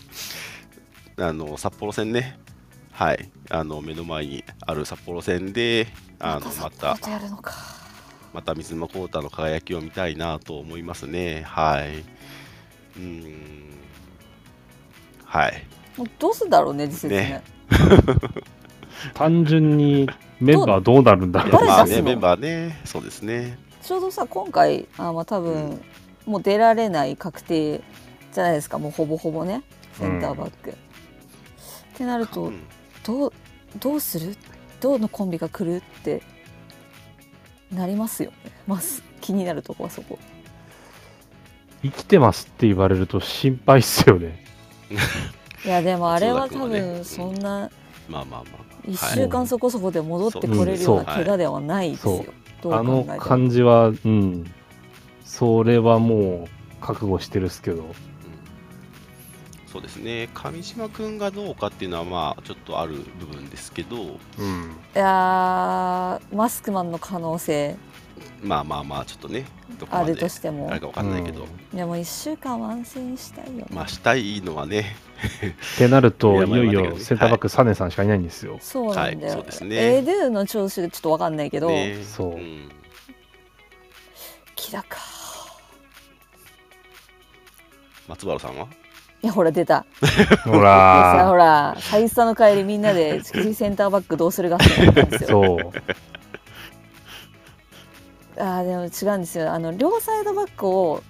[1.19, 2.39] あの札幌戦ね、
[2.97, 5.87] はい、あの目の前にある札幌戦で、
[6.19, 7.53] あのままたたやるのか
[8.33, 11.43] また水沼宏太の輝きを見たいなと思いますね。
[11.43, 11.99] はい。
[11.99, 13.35] うーん。
[15.27, 15.67] はい。
[15.99, 17.43] もうどうすんだろうね実際ねね
[19.13, 20.09] 単純に
[20.41, 23.59] メンバーどうなるんだろう誰まあね、メンバーね、そうですね。
[23.83, 25.83] ちょうどさ今回あまあ多分、
[26.25, 27.83] もう出られない確定
[28.33, 30.75] じゃないですかもうほぼほぼねセンターバック、っ
[31.95, 32.63] てなると、うん
[33.07, 33.33] どう
[33.79, 34.37] どうする？
[34.81, 36.23] どのコンビが来るって
[37.73, 38.37] なりますよね。
[38.67, 40.19] まず気になるとこはそこ。
[41.83, 44.45] 生きてますって言われると心配っすよね。
[45.65, 47.71] いやでもあれは 多分そんな
[48.09, 48.67] まあまあまあまあ。
[48.89, 52.25] 1はい週間そこそこで戻ってこれるような怪我ではないですよ、
[52.67, 54.45] あの感じは、うん。
[55.25, 56.49] それはもう
[56.81, 57.85] 覚悟してるっすけど。
[59.77, 60.29] うんそうですね。
[60.33, 64.07] 上島君がどうかっていうのは、まあ、ちょっとある部分ですけど、うん。
[64.07, 67.77] いやーマスクマンの可能性。
[68.43, 69.45] まあまあまあ、ちょっとね、
[69.79, 70.71] どこあるまでとしても。
[70.71, 71.77] あれかわかんないけど、うん。
[71.77, 73.53] でも1週間ワンセンしたいよ。
[73.53, 74.97] ね、まあ、したいのはね、
[75.75, 78.57] ってなると、いよいよセンターバックサネさんしかいないんですよ。
[78.61, 79.97] そうなんだよ、はいそうですね。
[79.97, 82.03] エドゥの調子がちょっとわかんないけど、ね。
[82.03, 82.71] そうん。
[84.55, 85.01] キラか。
[88.09, 88.69] 松原さんは？
[89.27, 89.85] いやほら出た
[90.45, 95.73] ほでさほらら最初の帰りみんなで築地センターバックどうする合戦だったんですよそう。
[98.39, 101.03] あーでも違うんですよあの両サイドバックを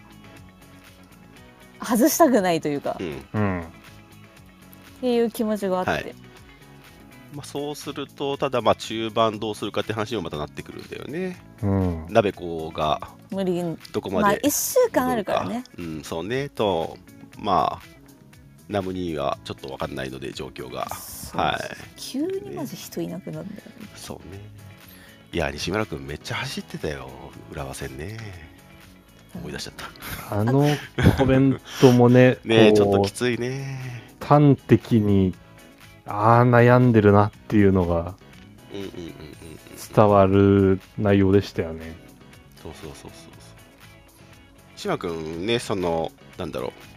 [1.83, 3.25] 外したくないというか、っうん。
[3.35, 3.65] うん。
[5.03, 6.15] ていう気持ちがあって、はい
[7.35, 11.39] まあ、そうすると、ただ、まあ、中盤どうするかって話にもまたなってくるんだよね。
[11.63, 12.07] うん。
[12.09, 13.01] 鍋子が
[13.31, 16.49] 無理にどこまあまで1週間あるからねうん、そうね。
[16.49, 16.97] と、
[17.39, 17.96] まあ、
[18.69, 20.87] ナムニーはちょっとわかんないので、状況が。
[21.33, 21.77] はい。
[21.97, 24.41] 急にマジ人いなくなるんだよねそうね。
[25.33, 27.09] いや、西村君めっちゃ走ってたよ、
[27.53, 28.17] 浦和戦ね。
[29.35, 29.75] 思い出しちゃっ
[30.29, 30.41] た。
[30.41, 30.67] あの
[31.19, 34.03] コメントもね、 ねえ、ちょっことうきついね。
[34.21, 35.35] 端的に、
[36.07, 38.15] ああ、悩んでるなっていうのが
[38.73, 39.17] うんうんうんうんうん。
[39.95, 41.95] 伝わる内容でしたよね。
[42.63, 43.33] そうそうそうそうそう。
[44.77, 46.96] 島君ね、その、なんだろう。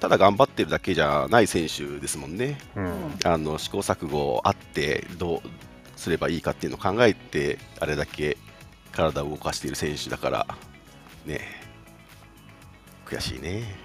[0.00, 2.58] ただ頑張ってるだけじゃない選手ですもんね。
[2.76, 3.18] うん。
[3.24, 5.40] あの試行錯誤あって、どう
[5.96, 8.36] すればいいかっていうのを考えて、あれだけ
[8.92, 10.46] 体を動かしている選手だから、
[11.26, 11.40] ね、
[13.06, 13.84] 悔しいね。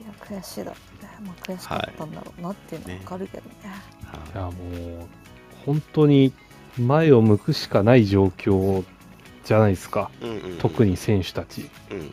[0.00, 0.72] いや悔しいだ
[1.42, 3.56] 悔しかったんだろうなっていうのはわかるけどね
[4.04, 5.08] はいや、もう、
[5.66, 6.32] 本当に
[6.78, 8.84] 前を向くしかない状況
[9.44, 10.10] じゃないですか。
[10.20, 11.70] うんうんうん特に選手たち。
[11.90, 12.12] うん、ね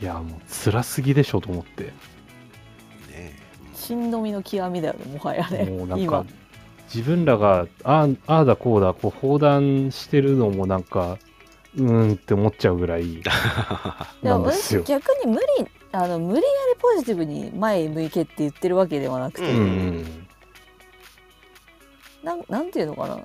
[0.00, 1.92] いや、もう辛すぎでしょと思って。
[3.12, 3.32] え
[3.74, 5.64] しんどみの極みだよねもはやね。
[5.64, 6.24] もうなん今。
[6.24, 6.26] か、
[6.94, 11.18] 自分らがああああだこうだ、こう放談してるのもなんか、
[11.76, 13.30] うーんって思っちゃうぐらいで
[14.22, 14.82] なもんですよ。
[14.82, 15.46] 逆に無理
[15.92, 16.42] あの無理や
[16.74, 19.66] りポジティブに前向けって言ってるわけではなくて、ううん。
[20.02, 20.26] ん。
[22.22, 23.18] なんなんていうのかな。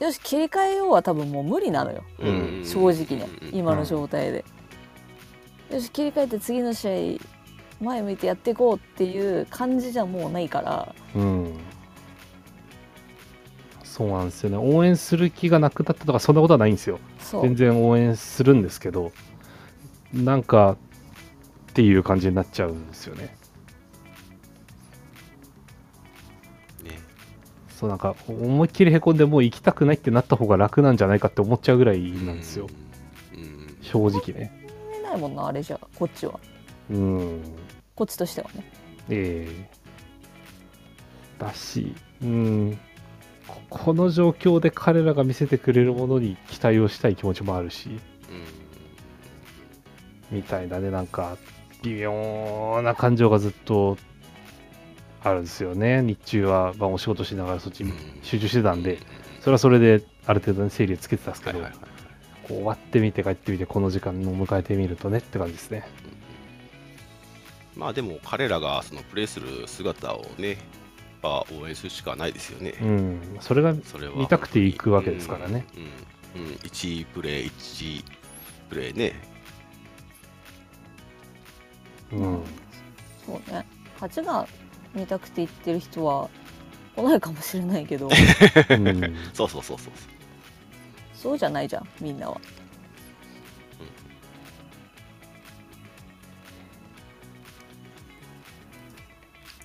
[0.00, 2.02] よし切り替えようは多分もう無理なのよ。
[2.18, 2.62] うん。
[2.66, 3.58] 正直ねうん。
[3.58, 4.44] 今の状態で、
[5.72, 11.58] よし切り替えて次の試合前向いてやっていこうっていう感じじゃもうないからうん。
[13.92, 14.56] そうなんですよね。
[14.56, 16.98] 応援する気がなくなったとか、そんなことはないんですよ。
[17.42, 19.12] 全然応援するんですけど、
[20.14, 20.78] なんか、
[21.70, 23.36] っていう感じになっちゃうんですよね。
[26.82, 26.98] ね
[27.68, 32.68] そうなんか、思いっきりへこんでもう行きたくないってなった方が楽なんじゃないかって思っちゃうぐらいなんですよ。
[33.34, 34.61] うんうん正直ね。
[35.12, 36.38] ないもんなあれじゃこっちは。
[36.90, 37.42] うん。
[37.94, 38.64] こっちとしてはね。
[39.10, 39.70] ええ。
[41.38, 42.78] だし、うん、
[43.46, 48.00] ここの状況で彼らが見せてくれるものに期待をしたい気持ちもあるし、
[50.30, 51.36] みたいなね、なんか、
[51.82, 53.98] 微妙な感情がずっと
[55.22, 56.00] あるんですよね。
[56.02, 58.98] 日中は、まあ、お仕事しながらそっちに集中してたんで、
[59.40, 61.91] それはそれである程度、ね、整理をつけてたんですけど、はいはいはい
[62.48, 65.88] こう終わってみて帰ってみて、この時間を迎えてみるとねって感じですね。
[67.76, 70.58] まあでも彼らがそのプレーする姿をね、
[71.22, 72.74] まあ、応援するしかないですよね。
[72.82, 75.66] うん、それがそれは見たくて行くわけですからね。
[76.34, 78.04] うん、うん、うん、1プレー、1
[78.68, 79.14] プレーね。
[82.12, 82.42] うん、
[83.24, 84.46] そうね勝ちが
[84.94, 86.28] 見たくて言ってる人は
[86.94, 89.16] 来ないかもしれないけどうん。
[89.32, 89.92] そうそうそうそう。
[91.22, 92.40] そうじゃないじゃんみんなは。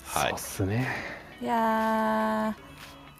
[0.05, 0.29] はい。
[0.29, 0.87] そうっすね。
[1.41, 2.67] いやー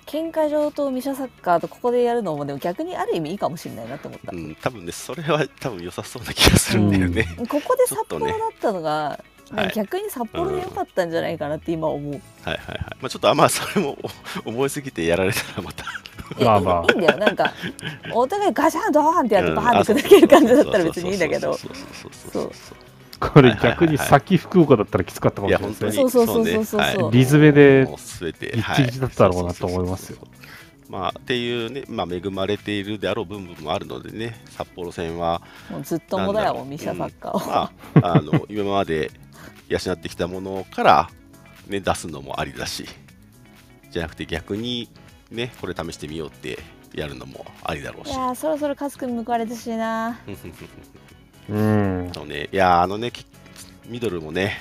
[0.08, 7.28] 喧嘩場とミシャサッカーとここでやるのもでも逆にある意味いいかもしれないなと思った、うん、多分ね、それは多分良さそうな気がするんだよね。
[7.50, 12.80] ここで札幌だったのが、はい逆に札幌で良かったんじゃないかなって今思う、はいはいはい。
[13.00, 13.97] まあちょっとあまあそれも
[14.45, 15.86] お思いすぎてやられたらまた。
[16.38, 16.92] いやまあまあ。
[16.92, 17.18] いいんだよ。
[17.18, 17.54] なんか
[18.13, 19.56] お互いガシャンドーンってやってうん。
[19.56, 21.58] バーンって砕ける感じだったら別にいいんだけど。
[23.20, 25.92] これ逆に先福岡だったらきつかったかもしれないですね。
[25.92, 27.12] そうそうそうそうそう。
[27.12, 30.20] リズムでもう全てギッチギチだったろうなと思いますよ。
[30.90, 39.12] まあっていうね、まあ、恵まれているであろう部分もあるのでね、札幌戦は、もうずっともだよミシャサッカーを、まあ、あの 今まで
[39.68, 41.10] 養ってきたものから、
[41.68, 42.86] ね、出すのもありだし、
[43.92, 44.90] じゃなくて逆に、
[45.32, 46.60] ね、これ試してみようって
[46.94, 48.12] やるのもありだろうし。
[48.12, 50.20] いやーそろそろカス君報われてほしいな。
[51.50, 52.12] うん。
[52.13, 53.26] そうね、いやーあのね、き
[53.88, 54.60] ミドルもね、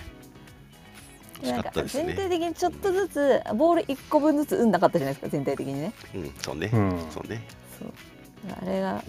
[1.43, 2.07] 惜しかなんかったですね。
[2.07, 5.93] 全体的にちょっとずつボール1個分ずつ運なかったじゃないですか全体的にね。
[6.15, 7.07] うん、そうね、うん。
[7.11, 7.43] そうね。
[7.79, 7.93] そう。
[8.61, 9.03] あれが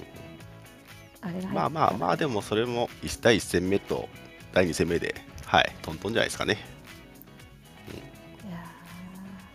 [1.21, 4.07] あれがまあまあまあ、でもそれも1対1戦目と
[4.53, 5.15] 第2戦目で、
[5.45, 6.57] はい、トントンじゃないですかね。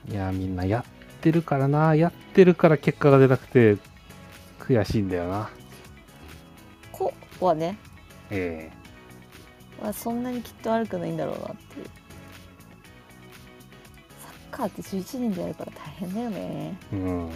[0.08, 3.78] いやいやみんなやってるからなやってるから結果が出なくて
[4.58, 5.44] 悔しいんだよな。
[5.44, 5.50] ー
[6.92, 7.14] こ
[7.46, 7.78] はね。
[8.30, 8.70] え
[9.80, 11.86] はそんなにきっと悪くないんだろうなっていう。
[14.20, 16.78] サッカーって11人でやるから大変だよね。
[16.92, 17.30] えうん。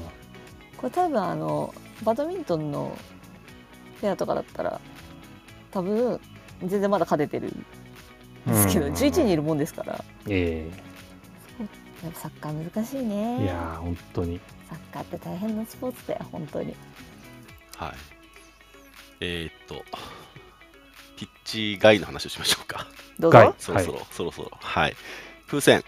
[0.77, 2.97] これ多分あのバドミントンの
[4.01, 4.81] ペアとかだったら
[5.71, 6.21] 多分
[6.65, 7.65] 全然まだ勝ててるん
[8.47, 8.93] ですけど、うん。
[8.93, 10.05] 11人いるもんですから。
[10.29, 10.71] え
[12.03, 16.75] やっぱサッカー難しいえねいやー本当にサッカーって大変なスポーツだよ本当に
[17.77, 17.93] はい。
[19.21, 19.85] えー、っと、
[21.17, 22.87] ピッチ外の話をしましょうか。
[23.19, 24.51] どう外ぞそろそろ、そろそろ。
[24.61, 24.97] はい。
[25.47, 25.85] 風船。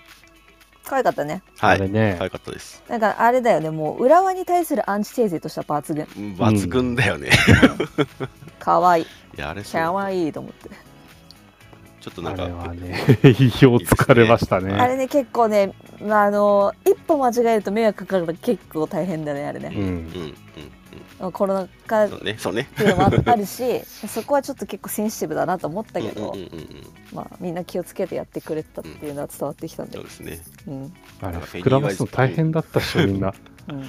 [0.84, 1.90] 可愛かったねはい。
[1.90, 2.82] ね可愛かったです。
[2.88, 7.30] なんかあれだよねもう浦和に対するアンチテーゼとした抜群うん抜群だよね。
[8.58, 9.06] 可愛いい
[9.40, 10.70] や、あれす可愛いと思って
[12.00, 14.72] ちょっとなんか、あれはね 意表つかれましたね。
[14.72, 19.82] あれね結構ねまああの一歩間違えると迷惑かかるから結構大変だねあれね、うん。
[19.82, 20.34] うん、
[21.20, 22.08] うん、コロナ禍うん。
[22.08, 22.68] っそうね、そうね。
[22.76, 26.66] ていうのもああるし そこはちょっと結構センシティブだなと思ったけど、うんうんうんうん。
[27.12, 29.94] まあみんな気をつけてやってくれてたっていうのは伝わってきたんで。
[29.94, 30.40] そうですね。
[30.68, 30.92] うん。
[31.20, 33.34] あれ膨らますの大変だったっしょみんな、
[33.68, 33.84] うん。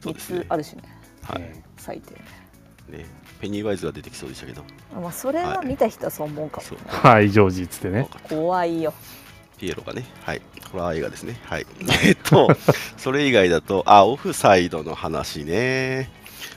[0.00, 0.38] そうですね。
[0.40, 0.46] 熱。
[0.50, 0.82] あるしね。
[1.22, 1.40] は
[1.76, 2.20] 最低ね、
[3.40, 4.62] ペニーワイズが出てきそうでしたけど、
[4.94, 6.78] まあそれは見た人はそう思うかも、そう。
[6.84, 8.08] えはいジョージっつってね。
[8.28, 8.92] 怖いよ。
[9.58, 11.38] ピエロがね、はい、ホラー映画ですね。
[11.44, 11.66] はい。
[12.04, 12.48] えっと、
[12.96, 16.10] それ以外だと、あ、オフサイドの話ね。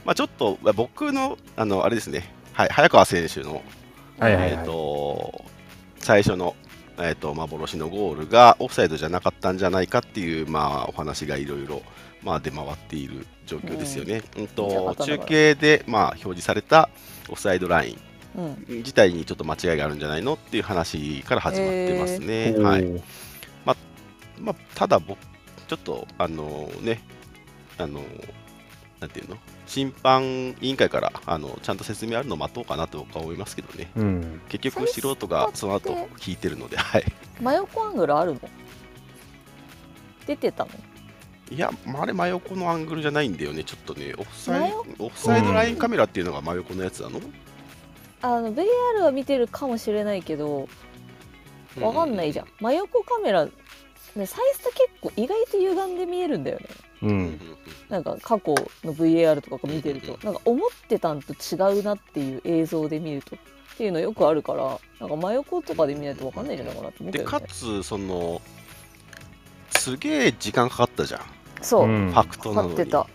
[0.04, 3.62] まあちょっと、まあ僕の、あの、あれですね、はい、早川選手の、
[4.18, 5.44] はいはいえっと、
[5.98, 6.54] 最初の、
[6.98, 11.82] えっと、幻のゴールがオフサイドじゃなかったんじゃないかっていう、まあ、お話がいろいろ、
[12.22, 14.22] まあ、出回っている状況ですよね。
[14.36, 14.48] うん。
[14.48, 16.88] と中継で、まあ、表示された
[17.28, 17.98] オフサイドライン。
[18.40, 18.64] うん。
[18.78, 22.54] 自体にちょっと間違いがあるんじゃないのっていう話から始まってますね。
[22.56, 22.62] おー。
[22.62, 23.02] はい。
[24.40, 25.18] まあ、ただ僕、
[25.68, 27.00] ちょっとあのね、
[27.78, 28.02] あの
[28.98, 34.40] なんていうの、審判委員会からあのちゃんと説明あるのを待とうかなと僕は思いますけどね、うん。
[34.48, 37.04] 結局、素人がその後聞いてるので、はい、
[37.40, 38.40] 真横アングルあるの？
[40.26, 40.70] 出てたの？
[41.52, 47.20] いや、まああれ、真横のアングルじゃないんだよね、ちょっとね、オフサイオフサイドラインカメラっていうのが真横のやつなの、
[48.22, 50.68] あの VR は見てるかもしれないけど
[51.80, 53.50] わかんないじゃん、真横カメラね
[54.14, 56.66] サイズって結構意外と歪んで見えるんだよね。
[57.02, 57.40] ううん。
[57.88, 63.36] なんか過去の VR とか見てるうんとなんか思ってたんと違うなっていう映像で見ると。
[63.36, 68.42] っていうのよくあるからなんか真横とかで見ないと分かんないんじゃないかなと思うけでど、ね、かつ、その、
[69.70, 71.20] すげえ時間かかったじゃん、
[71.62, 72.10] そう、うん。
[72.12, 72.74] ファクトなのに。
[72.74, 73.06] かかってた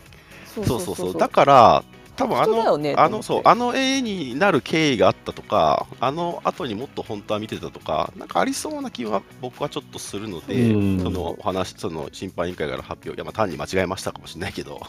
[0.56, 1.18] そうそうそうそう。
[1.18, 1.84] だから
[2.16, 11.00] 多分あの、本当だよねあのと思ってそうあの絵になる経緯があったとかあの後にもっと本当は見てたとかなんかありそうな気は僕はちょっとするので、うん。
[11.00, 14.82] そのお話その審判委員会から発表いやまあ単に間違えましたかもしれないけど、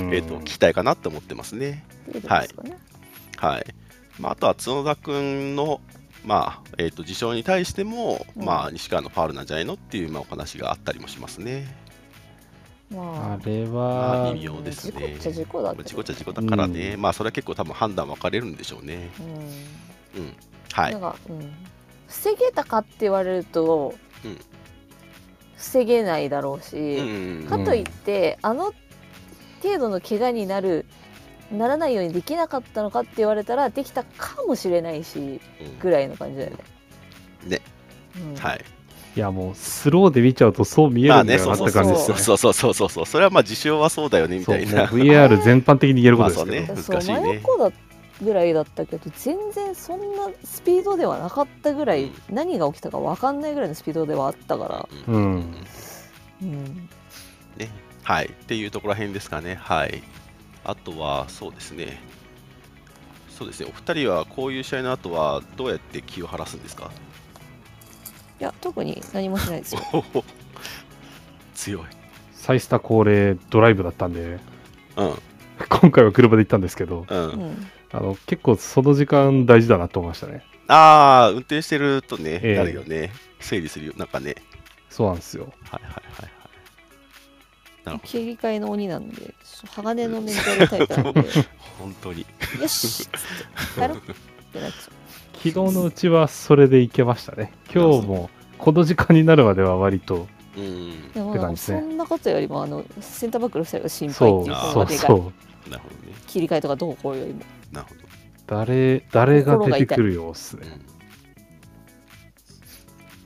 [0.00, 0.14] うん。
[0.14, 1.84] えっと聞きたいかなって思ってますね。
[2.08, 2.78] っていうことですかね。
[3.36, 3.74] はい、
[4.18, 5.80] まあ、あとは角田君の
[6.24, 8.44] まあえー、と事象に対しても、うん。
[8.44, 11.66] まあ、西川のファウルなんじゃないのっていう、まあ、お話があったりもしますね。
[12.90, 15.14] まああ、は微妙です事故ね。
[15.14, 19.10] っちゃ事故だ事故っちゃ事故だからね、うんまあそれは結構多分判断分かれるんでしょうね。
[20.16, 20.36] うんうん。
[20.72, 21.00] はいなん。
[21.00, 21.52] か、うん、
[22.08, 24.38] 防げたかって言われると、うん
[25.56, 28.72] 防げないだろうし、うんかといって、あの
[29.62, 30.86] 程度の怪我になる
[31.52, 36.56] ならないようにできなかったのかって言われたらできたかもしれないしうんぐらいの感じだよね。
[37.44, 37.60] ね、
[38.16, 38.64] うんはい。
[39.16, 42.22] いやもうスローで見ちゃうとそう見えるんだよなって感じですよね。
[42.22, 42.74] そうそうそう。
[42.74, 44.86] そうそうそれはまあ事象はそうだよねみたいな。
[44.86, 47.42] VR 全般的に言えることですけど、まあそう難しいね。
[48.22, 52.12] ぐらいだったけど全然そんなスピードではなかったぐらい、うん。
[52.30, 55.54] 何が起きたか分かんないぐらいのスピードではあったから、うん。
[56.42, 56.88] うん、
[57.56, 57.70] ね。
[58.02, 58.26] はい。
[58.26, 59.54] っていうところら辺ですかね。
[59.54, 60.02] はい。
[60.64, 61.98] あとはそうですね。
[63.28, 63.70] そうですね。
[63.70, 66.90] お二人はこういう試合の後はどうやって気を晴らすんですか？
[68.40, 69.82] いや特に何もしないですよ。
[71.54, 71.82] 強い。
[72.32, 74.38] サイスタ恒例ドライブだったんで
[74.96, 75.14] うん。
[75.68, 77.70] 今回は車で行ったんですけどうん、うん。
[77.92, 80.42] あの結構その時間大事だなと思いましたね。
[80.68, 82.56] ああ運転してるとね、ええ。
[82.56, 83.12] なるよね。
[83.40, 84.36] 整理するよなんかね。
[84.88, 85.52] そうなんですよ。
[85.70, 86.30] はいはいはいはい。
[87.84, 88.08] なるほど。
[88.08, 89.34] 切り替えの鬼なんで
[89.74, 91.24] 鋼のメンタルタイプなんで。
[91.78, 92.24] 本当に。
[92.60, 93.16] よしっつって
[93.74, 94.00] 帰ろうっ
[94.52, 94.99] てなっちゃ
[95.42, 97.52] 昨日のうちはそれで行けましたね。
[97.74, 101.10] 今日もこの時間になるまでは割とうん。
[101.10, 101.80] うでもって感じですね。
[101.80, 106.14] そんなことよりもあのセンターバックの2人が心配そうっていうでかいそうなるほどね。
[106.26, 107.40] 切り替えとかどうこうよりも。
[107.72, 108.00] なるほど。
[108.50, 110.66] 誰誰が出てくるよっすね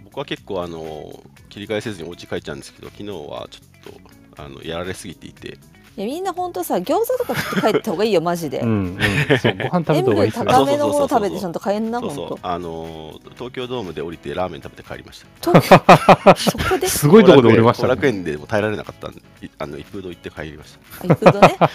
[0.04, 5.58] 僕は結構あの切り替えせずにお家帰っちゃうんですけど昨日はちょっとあのやられすぎていて
[5.96, 9.38] いやみんな本当さ餃子とか食って帰った方がいいよマジで、うんうん。
[9.38, 12.26] そうご飯食べた方がいいっすね高めのもの食べてちゃんと帰んなそうそう。
[12.26, 15.26] 本あの東京ドームで降りてラーメン食べて帰りました。
[15.40, 16.88] 当とそこで？
[16.88, 19.08] すごいところで降りました後楽ね園でも耐えられなかった。
[19.08, 21.56] んでいあの一風堂行って帰りましあ一風堂ね？
[21.60, 21.70] あ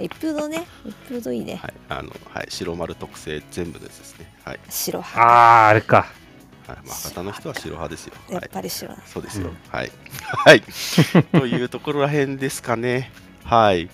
[0.00, 0.66] 一風堂ね？
[0.84, 1.60] 一風堂いいね。
[1.88, 4.32] たはいあのはい白丸特製全部のやつですね。
[4.44, 4.98] はい、白。
[4.98, 6.06] 派あああれか
[6.92, 8.14] 博多の人は白派ですよ。
[8.30, 8.50] やっはい。
[8.52, 9.56] ぱり白だそうですよ、うん。
[9.70, 9.92] はい。
[10.44, 10.62] はい。
[11.32, 13.10] というところらへんですかね。
[13.44, 13.88] はい。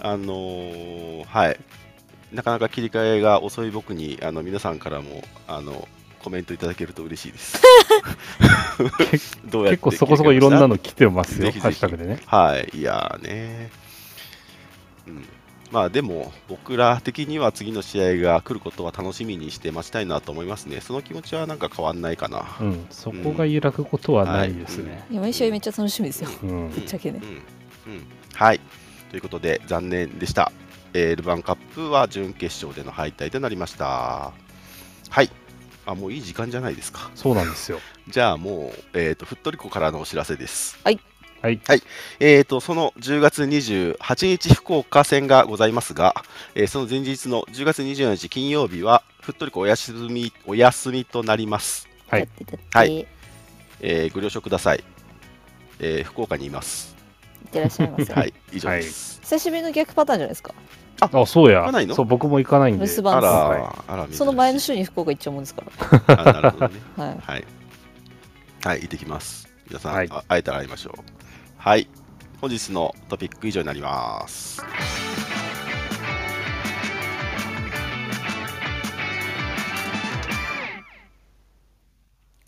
[0.00, 1.60] あのーはい。
[2.32, 5.88] なかなか切り替えが遅い僕にあの皆さんからもあの
[6.22, 7.60] コメントいただけると嬉しいです。
[9.46, 11.46] どうやって結構そこそこいろんなの来てますよ。
[11.46, 11.60] ぜひぜひ。
[11.60, 12.20] ハッシュタグでね。
[12.26, 13.70] はい、いやーね、
[15.06, 15.28] うん、
[15.70, 20.80] まあでも、僕ら的には次の試合が来ることは楽しみにして待ちたいなと思いますね。
[20.80, 22.56] その気持ちはなんか変わんないかな。
[22.60, 27.20] うんそこが揺らぐことはないですねいや毎試合めっちゃ楽しみですようんぶっちゃけね
[27.86, 28.60] うんうんはい、
[29.10, 30.52] ということで、残念でした。
[30.92, 34.32] えールヴァンカップは準決勝での敗退となりました。
[35.08, 35.30] はい、
[35.86, 37.10] あもういい時間じゃないですか。
[37.14, 40.78] そうなんですよ じゃあもう、えー、とフットリコからのお知らせです。
[40.82, 41.00] はい
[41.42, 46.14] えー、とその10月28日福岡戦がございますが、
[46.54, 52.28] えーその前日の10月24日金曜日はフットリコお休みお休みとなります、はい。
[52.72, 52.98] はい。
[52.98, 53.00] い。
[53.02, 53.06] っ
[53.80, 54.84] えーご了承ください、
[55.78, 56.94] えー福岡にいます。
[57.50, 58.34] てらっしゃいませ、はい。
[58.52, 60.54] 以上です、久しぶりの逆パターンじゃないですか。
[61.00, 61.60] あそうや。
[61.60, 61.94] 行かないの？
[61.94, 62.86] そう僕も行かないんで。
[62.86, 64.14] 留守番はい。
[64.14, 65.62] その前の週に福岡行っちゃうもんですか
[66.06, 66.20] ら。
[66.20, 66.80] あなるほどね。
[66.96, 67.08] はい。
[67.08, 67.44] はい。
[68.62, 69.48] はい行ってきます。
[69.68, 70.08] 皆さん、はい。
[70.10, 71.19] あ会えたら会いましょう
[71.62, 71.86] はい。
[72.40, 74.62] 本日のトピック以上になります。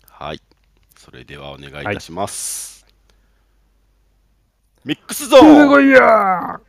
[0.09, 0.41] はい。
[0.97, 2.87] それではお願いいたします、
[4.83, 5.57] ミックスゾーン。
[5.57, 6.59] すごいは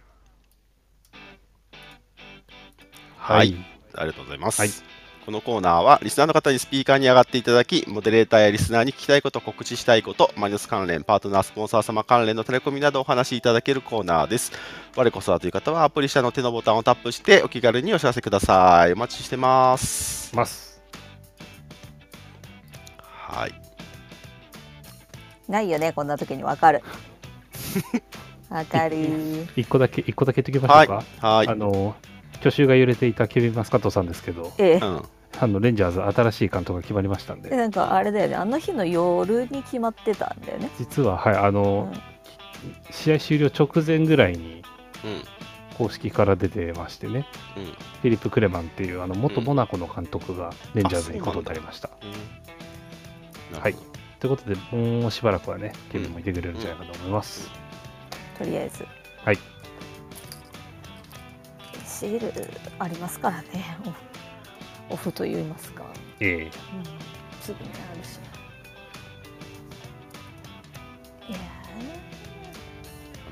[3.43, 3.57] い。
[3.95, 4.61] ありがとうございます。
[4.61, 14.53] はいこのコーナーはリスナーの方にスピーカーに上がっていただき、モデレーターやリスナーに聞きたいこと、告知したいこと、マイナス関連、パートナー、スポンサー様関連のタレコミなどお話しいただけるコーナーです。
[14.95, 18.93] 我こそはという方はアプリ下の手のボタンをタップしてお気軽にお知らせください。
[18.93, 20.37] お待ちしてます。
[20.37, 20.83] ます
[23.01, 23.55] はい。
[25.49, 26.83] ないよねこんな時にわかる
[28.51, 31.49] わかる一個だけ一個だけ言っておきましょうか、はい。
[31.49, 31.97] あの
[32.41, 35.03] 去就が揺れていたケビン・マスカットさんですけどええうん。
[35.41, 41.93] あのレンジャーズ新しい監督が決まりましたんででなんかあれだよねあの日の夜に決まってたんだよね、実ははいあうの、ん
[42.91, 44.63] 試合終了直前ぐらいに
[45.05, 45.23] うん。
[45.77, 47.27] 公式から出てましてね
[47.57, 47.65] うん。
[47.65, 51.91] フィリップ・クレマンっていうあの元うんモナコの監督がレンジャーズに行くことになりました。
[53.53, 53.75] うんはい。
[54.21, 57.51] ということで、もうしばらくはね、ケビンもいてくれるんじゃないかと思います。
[58.39, 58.85] とりあえず
[59.25, 59.39] はい
[61.95, 63.79] シールありますからね。
[63.85, 63.97] オフ
[64.91, 65.85] オフと言いますか、
[66.21, 66.43] ええ。
[66.43, 66.51] うん、
[67.41, 68.19] すぐにあるし
[71.29, 71.39] いや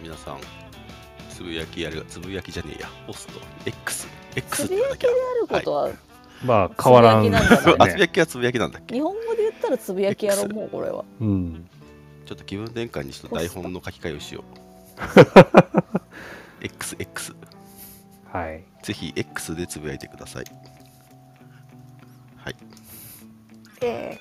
[0.02, 0.38] 皆さん、
[1.28, 3.34] つぶやきやる、つぶやきじゃねえや、ポスト、
[3.66, 5.10] X、ー X つぶやきであ
[5.42, 5.90] ることは、
[6.44, 7.24] まあ、変わらん。
[7.24, 8.94] つぶやきはつぶやきなんだっけ？
[8.94, 11.04] 日本語で言ったらつぶやきやろうもうこれは。
[11.20, 11.68] うん。
[12.24, 14.44] ちょっと気分転換にして台本の書き換えをしよう。
[16.64, 17.34] XX。
[18.32, 18.64] はい。
[18.82, 20.44] ぜひ X でつぶやいてください。
[22.36, 22.56] はい。
[23.82, 24.18] え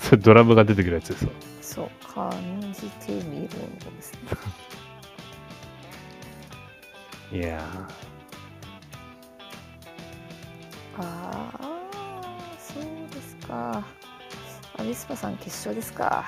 [0.00, 1.32] それドラムが出てくるやつですわ
[1.62, 2.30] そう感
[2.72, 3.48] じてみる
[3.84, 4.20] のですね。
[7.32, 7.66] いや
[10.98, 11.60] ああ
[12.58, 12.84] そう
[13.14, 13.82] ですか。
[14.78, 16.24] アビスパさん決勝ですか。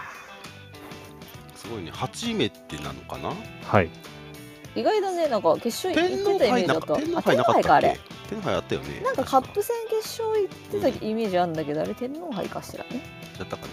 [1.55, 1.91] すごいね。
[1.91, 3.31] 初めてなのかな？
[3.31, 3.35] ー
[3.67, 3.91] はい
[4.75, 6.97] 意外だねなんか決勝行ってたイメージだった。
[6.97, 7.99] 天皇あ杯なかったあれ。
[8.29, 9.01] け天皇杯あったよね。
[9.03, 13.03] なんかカップ戦決勝行ってたイメージあるんだけど、あれ天皇杯かしらね。
[13.39, 13.67] だったか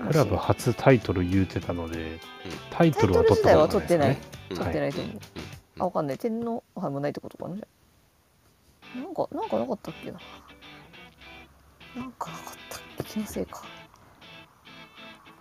[0.00, 0.06] な。
[0.08, 2.18] クラブ初タイトル言うてたので、
[2.70, 5.20] タイトルは取ったトル自体はこと取ってないですねうん取ってないと思う、
[5.78, 6.18] あわかんない。
[6.18, 7.54] 天皇杯もないってことかな。
[7.54, 7.62] じ
[8.96, 10.18] なんかなんかなかったっけな。
[11.94, 13.04] なんかなかったっけ？
[13.04, 13.62] 気のせいか。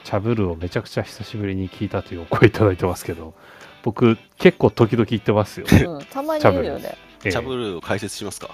[0.03, 3.33] チャブルをめちゃくちゃ久しぶりに聞いたというお声いただいてますけど
[3.83, 6.95] 僕結構時々言ってますよ、うん たまにいるよね。
[7.23, 7.31] ええ。
[7.31, 8.49] チャブルを解説しますか？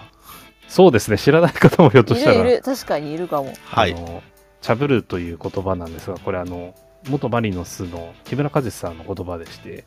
[0.68, 2.44] そうですね知らない方もひょっといしたら。
[2.44, 3.54] るいる確かにいるかも。
[3.66, 3.94] はい。
[3.94, 4.22] あの
[4.62, 6.74] チャブルという言葉なんですがこれあの
[7.10, 9.86] 元マリノスの木村和志さんの言葉でして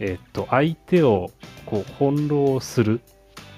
[0.00, 1.30] えっと相手を
[1.66, 3.00] こう翻弄する。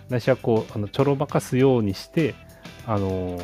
[0.09, 2.35] ないしはこうあのちょろまかすようにして
[2.85, 3.41] あの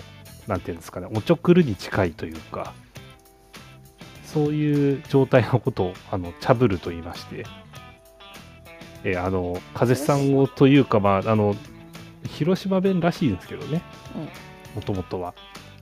[0.48, 2.74] なんていうんですかねおちょくるに近いというか
[4.36, 7.46] そういう状態のことをあのチャブルと言いまして。
[9.02, 11.54] えーあの風さん語というかまああの
[12.28, 13.82] 広島弁らしいんですけどね。
[14.74, 15.34] もともとは。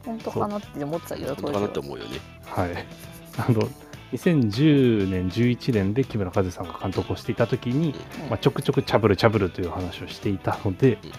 [0.04, 2.20] 本当かなって思ってたけど当時本当かなっては思うよね。
[2.44, 2.70] はい。
[3.38, 3.68] あの、
[4.12, 8.28] 2010年、11年で木村和さんが監督をしていたときに、うん。
[8.28, 10.94] まあ、ちょくちょくチャブルチャブルという話をしていたので、うん。
[10.94, 11.12] うん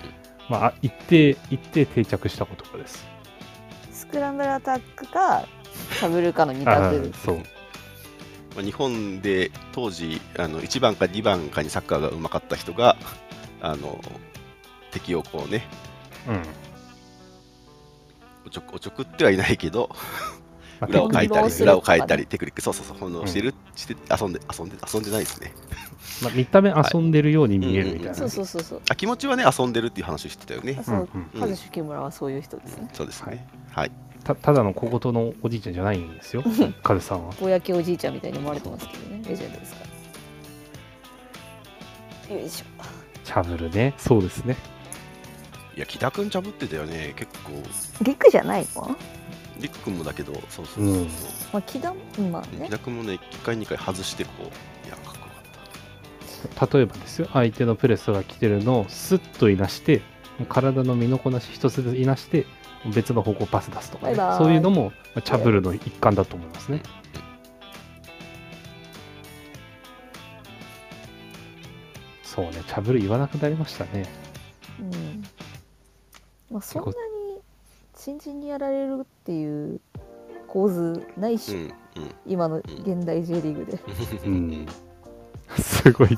[0.47, 3.03] まああ、一定、一定定着した言葉です。
[3.91, 5.07] スクランブルアタック
[5.89, 7.37] かサブルかの2あ択そう。
[7.37, 7.43] ま
[8.59, 12.95] あ日本で当時あの1番か2番かにサッカーがうまかった人が
[13.61, 13.99] あの
[14.91, 15.67] 敵をこうね
[16.27, 16.41] うん。
[18.45, 19.89] おちょおちょくってはいないけど
[20.79, 25.53] まあ裏を書いたり裏を書いたりテクニックそうそうそう翻弄してる、して遊んで遊んで遊んでないですね。
[26.21, 28.15] まあ、見た目遊んでるように見えるみたいな。
[28.15, 28.81] そうそうそうそう。
[28.89, 30.79] あ気持ちはね遊んでるっていう話してたよね。
[30.83, 30.95] そう。
[31.13, 32.89] うんうんカズシュ木村はそういう人ですね。
[32.93, 33.47] そうですね。
[33.71, 33.91] はい、
[34.25, 36.43] たただの小言のおじいちゃんじゃないんですよ、
[36.83, 37.33] 和さんは。
[37.39, 39.23] ぼやけおじいちゃんみたいに思われてますけどね。
[39.29, 39.81] レジェンドですか
[42.29, 42.35] ら。
[42.35, 42.65] よいしょ。
[43.23, 43.93] チャブルね。
[43.97, 44.57] そうですね。
[45.77, 47.13] いや木田君ちゃぶってたよね。
[47.15, 47.51] 結構。
[48.03, 48.95] リクじゃないの？
[49.59, 51.07] りく君もだけどそうそうそうそう、うん。
[51.53, 51.93] まあ木田
[52.31, 52.65] まあね。
[52.65, 55.25] 木田君もね1回2回外してこういやかっこよ
[56.57, 56.77] かった。
[56.77, 60.01] 例えばですよ、相手のプレスが来てるのをスッといなして、
[60.49, 62.45] 体の身のこなし一つずついなして、
[62.93, 66.81] 別の方向パス出すとか、ね、そういうのもまあチャブルの一環だと思いますね。
[72.23, 74.05] そうね、チャブル言わなくなりましたね。
[74.79, 75.23] うん。
[76.51, 76.93] まあそんなに
[77.95, 79.79] 新人にやられるっていう
[80.47, 82.11] 構図ないし、うんうん。
[82.25, 83.79] 今の現代 J リーグで。
[84.25, 84.65] うん。
[85.57, 86.09] すごい、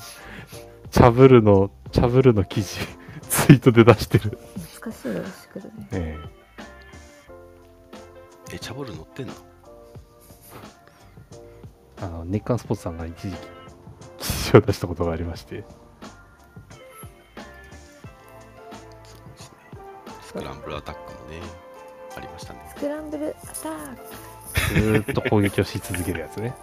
[0.90, 2.80] チャブルの、チャブルの記事、
[3.30, 4.40] ツイートで出してる。
[4.56, 5.88] 懐かしいのがしてくるね。
[5.92, 6.47] ええ
[8.48, 9.34] チャボル乗ってんの？
[11.34, 13.48] えあの、日刊スポーツさんが一時期、
[14.20, 15.64] 記事を出したことがありまして、
[20.22, 21.42] スクランブルアタックもね
[22.16, 22.60] ありましたね。
[22.76, 24.02] スクランブルアタック。
[24.54, 26.56] ずーっと攻撃をし続けるやつね。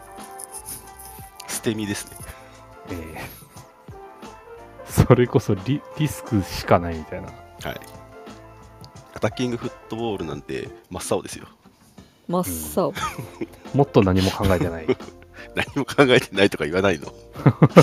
[1.49, 2.17] 捨て身ですね。
[2.91, 3.45] ええ。
[4.91, 7.29] それこそリリスクしかないみたいな。
[7.29, 7.33] は
[7.73, 7.81] い。
[9.15, 11.44] アタッキングフットボールなんて真っ青ですよ
[12.29, 12.45] 真っ
[12.85, 12.95] 青、
[13.75, 14.87] もっと何も考えてない。
[15.55, 17.13] 何も考えてないとか言わないの？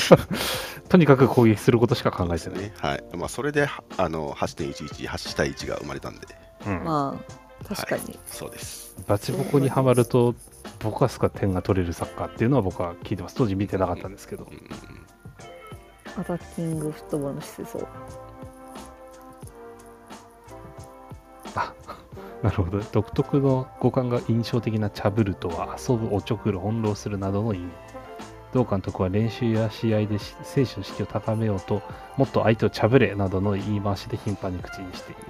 [0.89, 2.59] とにかく攻撃することしか考えてない。
[2.59, 2.73] ね。
[2.77, 3.03] はい。
[3.13, 6.27] まあそれではあの8.11 8対1が生まれたんで。
[6.65, 6.83] うん。
[6.83, 8.95] まあ確かに、そうです。
[9.07, 10.33] バチボコにはまると、
[10.79, 13.35] ボカスか点が取れるサッカーっていうのは僕は聞いてます。
[13.35, 14.45] 当時見てなかったんですけど。
[14.45, 14.49] うん。
[14.49, 16.21] うんうん。
[16.21, 17.87] アタッキングフットボールの施設を
[22.43, 22.79] なるほど。
[22.91, 27.69] 独特の五感が印象的なチャブルとは、遊ぶ、おちょくる、翻弄するなどの意味。
[28.53, 31.81] 同監督は練習や試合でし選手の士気を高めようと、
[32.17, 35.21] もっと相手をチャブれなどの言い回しで頻繁に口にしている。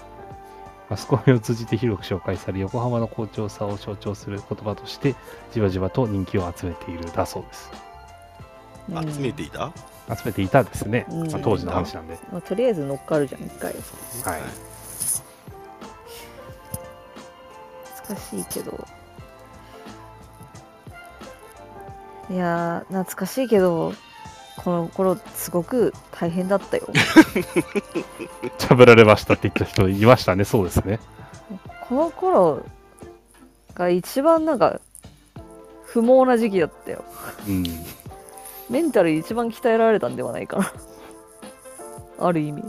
[0.90, 5.16] マスコミを通じて広く紹介され、横浜の好調さを象徴する言葉として、
[5.54, 7.72] じわじわと人気を集めているだそうです。
[9.14, 9.72] 集めていた？
[10.10, 11.06] 集めていたですね。
[11.10, 12.18] うんまあ当時の話なんで。
[12.32, 13.78] まあ、とりあえず乗っかるじゃん一回は
[14.38, 14.42] い
[18.16, 18.88] しいけど
[22.30, 23.94] いやー懐かしいけど
[24.58, 26.88] この頃すごく大変だったよ
[28.58, 30.44] チャブられましたって言った人いましたね。
[30.44, 31.00] そうですね。
[31.88, 32.64] この頃
[33.74, 34.80] が一番なんか
[35.84, 37.04] 不毛な時期だったよ
[37.48, 37.64] うん。
[38.70, 40.72] メンタル一番鍛えられたんではないかな
[42.20, 42.64] ある意味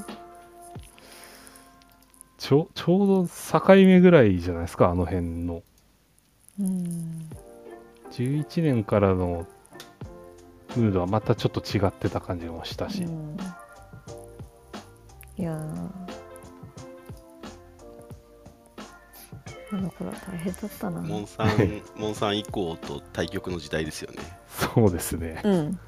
[2.43, 5.63] ちょちょうど境目ぐらいじゃないですか、あの辺の。
[6.59, 7.29] うん
[8.11, 9.47] 11年からの
[10.77, 13.05] ムードはまたちょっと違ってた感じもしたし。
[13.05, 13.37] うん
[15.39, 15.91] いやー
[19.73, 21.49] あの頃は大変だったなモンさん、
[21.97, 24.19] モンさん以降と対局の時代ですよね。
[24.49, 25.41] そうですね。
[25.45, 25.79] うん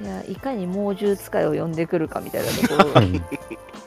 [0.00, 3.22] いやいかに猛獣使いを呼んでくるかみたいなところがうん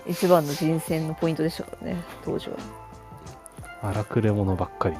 [0.05, 2.57] 一番の人選のポイントでしたからね当時は。
[3.82, 4.97] 荒くれ者ばっかり。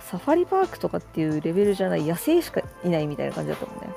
[0.00, 3.88] サファリパークとかっていうレベルじゃない野生しかいないみたいな感じだったもんね。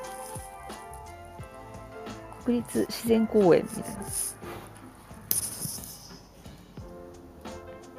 [2.46, 4.02] 国立自然公園みたいな。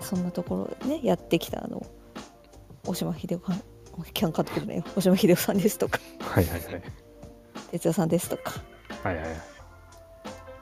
[0.00, 1.84] そんなところでねやってきたあの
[2.86, 3.73] 大島秀夫
[4.12, 6.82] キャン監督じゃないよ大島秀夫さんですとかはいはいはい。
[7.70, 8.52] 哲也さんですとか
[9.02, 9.36] はいはいはい。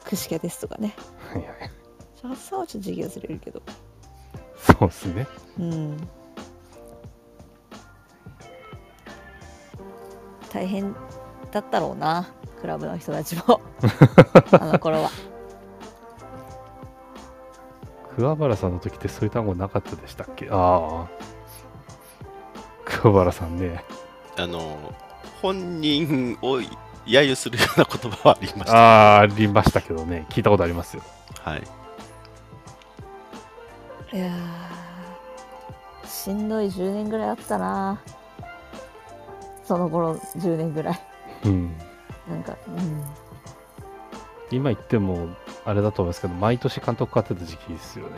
[0.04, 0.94] 串家ですとかね
[1.32, 1.70] はいはい。
[2.16, 3.62] シャーさんはちょっと時期がずれるけど
[4.56, 5.26] そうですね。
[5.58, 6.08] うん
[10.52, 10.94] 大変
[11.50, 12.28] だったろうな
[12.60, 13.60] クラブの人たちも
[14.52, 15.10] あの頃は
[18.16, 20.48] 桑原さんの時ってそういう単語なかったでしたっけ？
[20.50, 21.21] ああ。
[23.02, 23.84] 桑原さんね。
[24.36, 24.94] あの、
[25.40, 26.68] 本人を揶
[27.04, 28.76] 揄するような言葉はありました。
[28.76, 30.24] ああ、ありましたけどね。
[30.30, 31.02] 聞いたことありますよ。
[31.40, 31.62] はい。
[34.12, 38.00] いやーしんどい10年ぐらいあったな
[39.64, 41.00] その頃10年ぐらい
[41.46, 41.76] うん。
[42.28, 43.04] なんかうん
[44.52, 45.28] 今言っても、
[45.64, 48.12] あれだと思いますけど、毎年監督変わってた時期ですよね。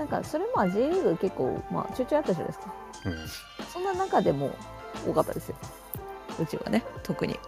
[0.00, 2.74] なんかそれまあ J リーグ結構まあちょいちょいあったじゃないですか
[3.04, 3.66] うん。
[3.66, 4.50] そんな中でも
[5.06, 5.56] 多かったですよ
[6.40, 7.38] うちはね特に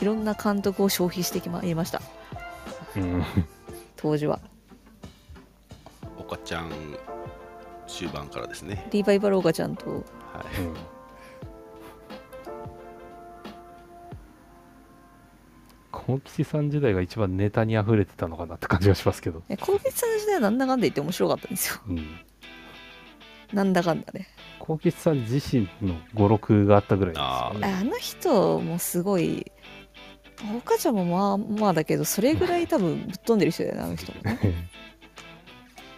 [0.00, 2.02] いろんな監督を消費してきまいりました
[2.96, 3.24] うん。
[3.94, 4.40] 当時は
[6.18, 6.72] 岡ちゃん
[7.86, 8.88] 終盤からですね。
[8.90, 10.02] リーバイバルオガちゃんとはい。
[16.08, 19.42] うん小吉さん時代が一番ネタに溢れてたのかなって感じがしますけど。
[19.48, 22.20] え高吉さんの時代はなんだかんだ言って面白かったんですようん。
[23.52, 24.28] なんだかんだね
[24.58, 27.76] 小吉さん自身の語録があったぐらいですよね。
[27.80, 29.50] あの人もすごい
[30.56, 34.38] 岡ちゃんもまあまあだけどそれぐらい多分ぶっ飛んでる人だよねあの人もね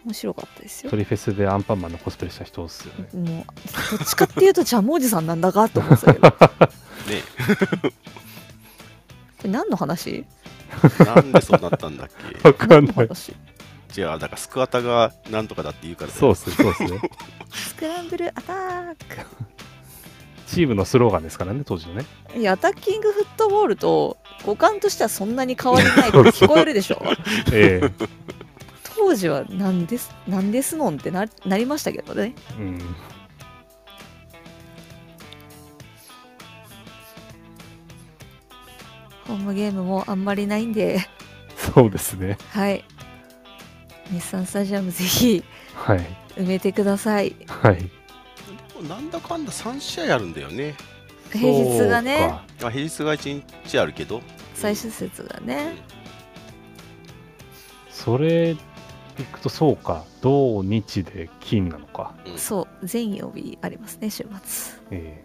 [0.04, 3.08] 面白かったですよトリフェスでアンパンマンのコスプレした人ですよね。
[3.12, 3.44] もう
[3.98, 6.32] どっちかっていうとジャムおじさんなんだかと思ってたけど
[9.41, 10.26] こねれ何の話？
[10.99, 12.09] なんでそうなったんだっ
[12.45, 13.09] わかん何のない。
[13.97, 16.20] 違う、だからスクワタがなんとかだって言うからだよ。
[16.20, 17.01] そうっすね、そうっすね。
[17.51, 18.97] スクランブルアタッ
[20.47, 22.05] チームのスローガンですからね、当時のね。
[22.34, 27.03] クいやアタッキングフットボールと五感としてはそんなに変わりないって聞こえるでしょ？
[27.53, 27.91] ええ。
[28.97, 32.34] 当時はなんですなんですのんってななりましたけどね。
[32.59, 32.78] うん。
[39.30, 40.98] ホームゲームもあんまりないんで。
[41.56, 42.36] そうですね。
[42.50, 42.84] はい。
[44.10, 46.00] 日産スタジアムぜひはい。
[46.36, 47.36] 埋めてください。
[47.46, 47.76] はい。
[47.76, 47.82] で
[48.74, 50.74] もなんだかんだ3試合あるんだよね。
[51.32, 52.26] 平日がね。
[52.60, 54.20] まあ、平日が1日あるけど、
[54.54, 55.76] 最終節がね。
[57.88, 58.56] それい
[59.32, 60.04] くとそうか。
[60.22, 62.14] 土日で金なのか。
[62.26, 62.38] うん。
[62.38, 62.86] そう。
[62.86, 64.80] 全曜日ありますね週末。
[64.90, 65.24] え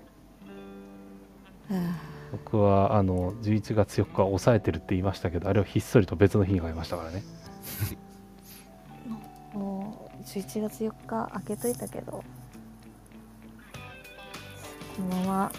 [1.69, 1.73] え。
[1.73, 7.23] は僕はあの11月4日抑えてるって言いましたけどあれをひっそりと別の日に買いましたからね。
[9.53, 12.23] あ もう11月4日開けといたけどこ
[15.01, 15.51] のまま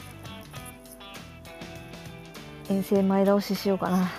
[2.68, 4.10] 遠征前倒ししようかな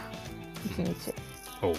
[0.66, 1.14] 一日。
[1.62, 1.74] おお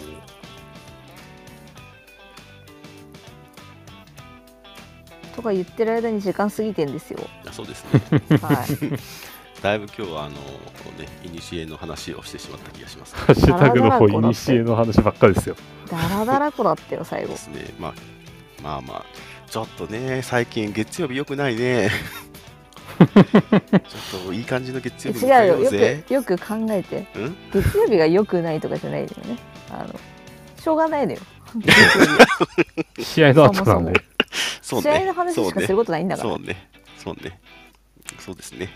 [5.34, 7.20] とか言ってる間に時間過ぎてんですよ。
[7.46, 8.00] あそうですね。
[8.40, 9.27] はい
[9.62, 10.38] だいぶ今日はあの、ね、
[11.24, 13.14] いにしえの話をしてしまった気がします。
[13.16, 15.56] ハッシュタグの方いにしえの話ばっかりですよ
[15.90, 17.64] ダラダラこだったよ最後ですね。
[17.78, 17.94] まあ、
[18.62, 19.04] まあまあ、
[19.50, 21.90] ちょっとね、最近月曜日良くないね。
[22.98, 26.04] ちょっといい感じの月曜日違うよよようぜ。
[26.06, 27.36] くよく考えてうん？
[27.52, 29.38] 月曜日が良くないとかじゃないのよね
[29.70, 29.94] あの
[30.60, 31.18] しょうがないのよ
[33.00, 33.92] 試合の後なんで。
[34.62, 36.68] 試合の話しかすることないんだからそうね。
[37.02, 37.38] そうね。
[38.18, 38.70] そうですね。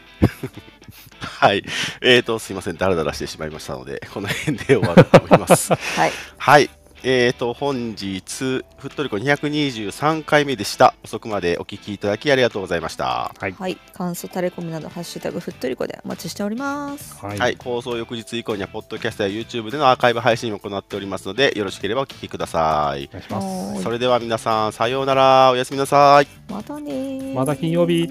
[1.21, 1.65] はい。
[2.01, 2.77] えーと、すいません。
[2.77, 5.73] だらだらしてしまいましたので、この辺で終わると思います。
[5.97, 6.71] はいはい。
[7.05, 10.95] えーと、本日、ふっとりこ223回目でした。
[11.03, 13.35] 遅くまでお聞きいただきありがとうございました。
[13.37, 13.53] はい。
[13.53, 17.39] はい感想タレコミなどハッシュタグふっとりこでお待ちしておりますはい。
[17.39, 23.09] はい、放送翌日以降には、ポッドキャストや YouTube でのアーカイブ配信を行っておりますので、よろしければお聞きください。
[23.09, 23.83] お願いします。
[23.83, 26.29] それでは皆さん、さようなら、おやすみなさい。
[26.49, 28.09] またねーまた金曜日。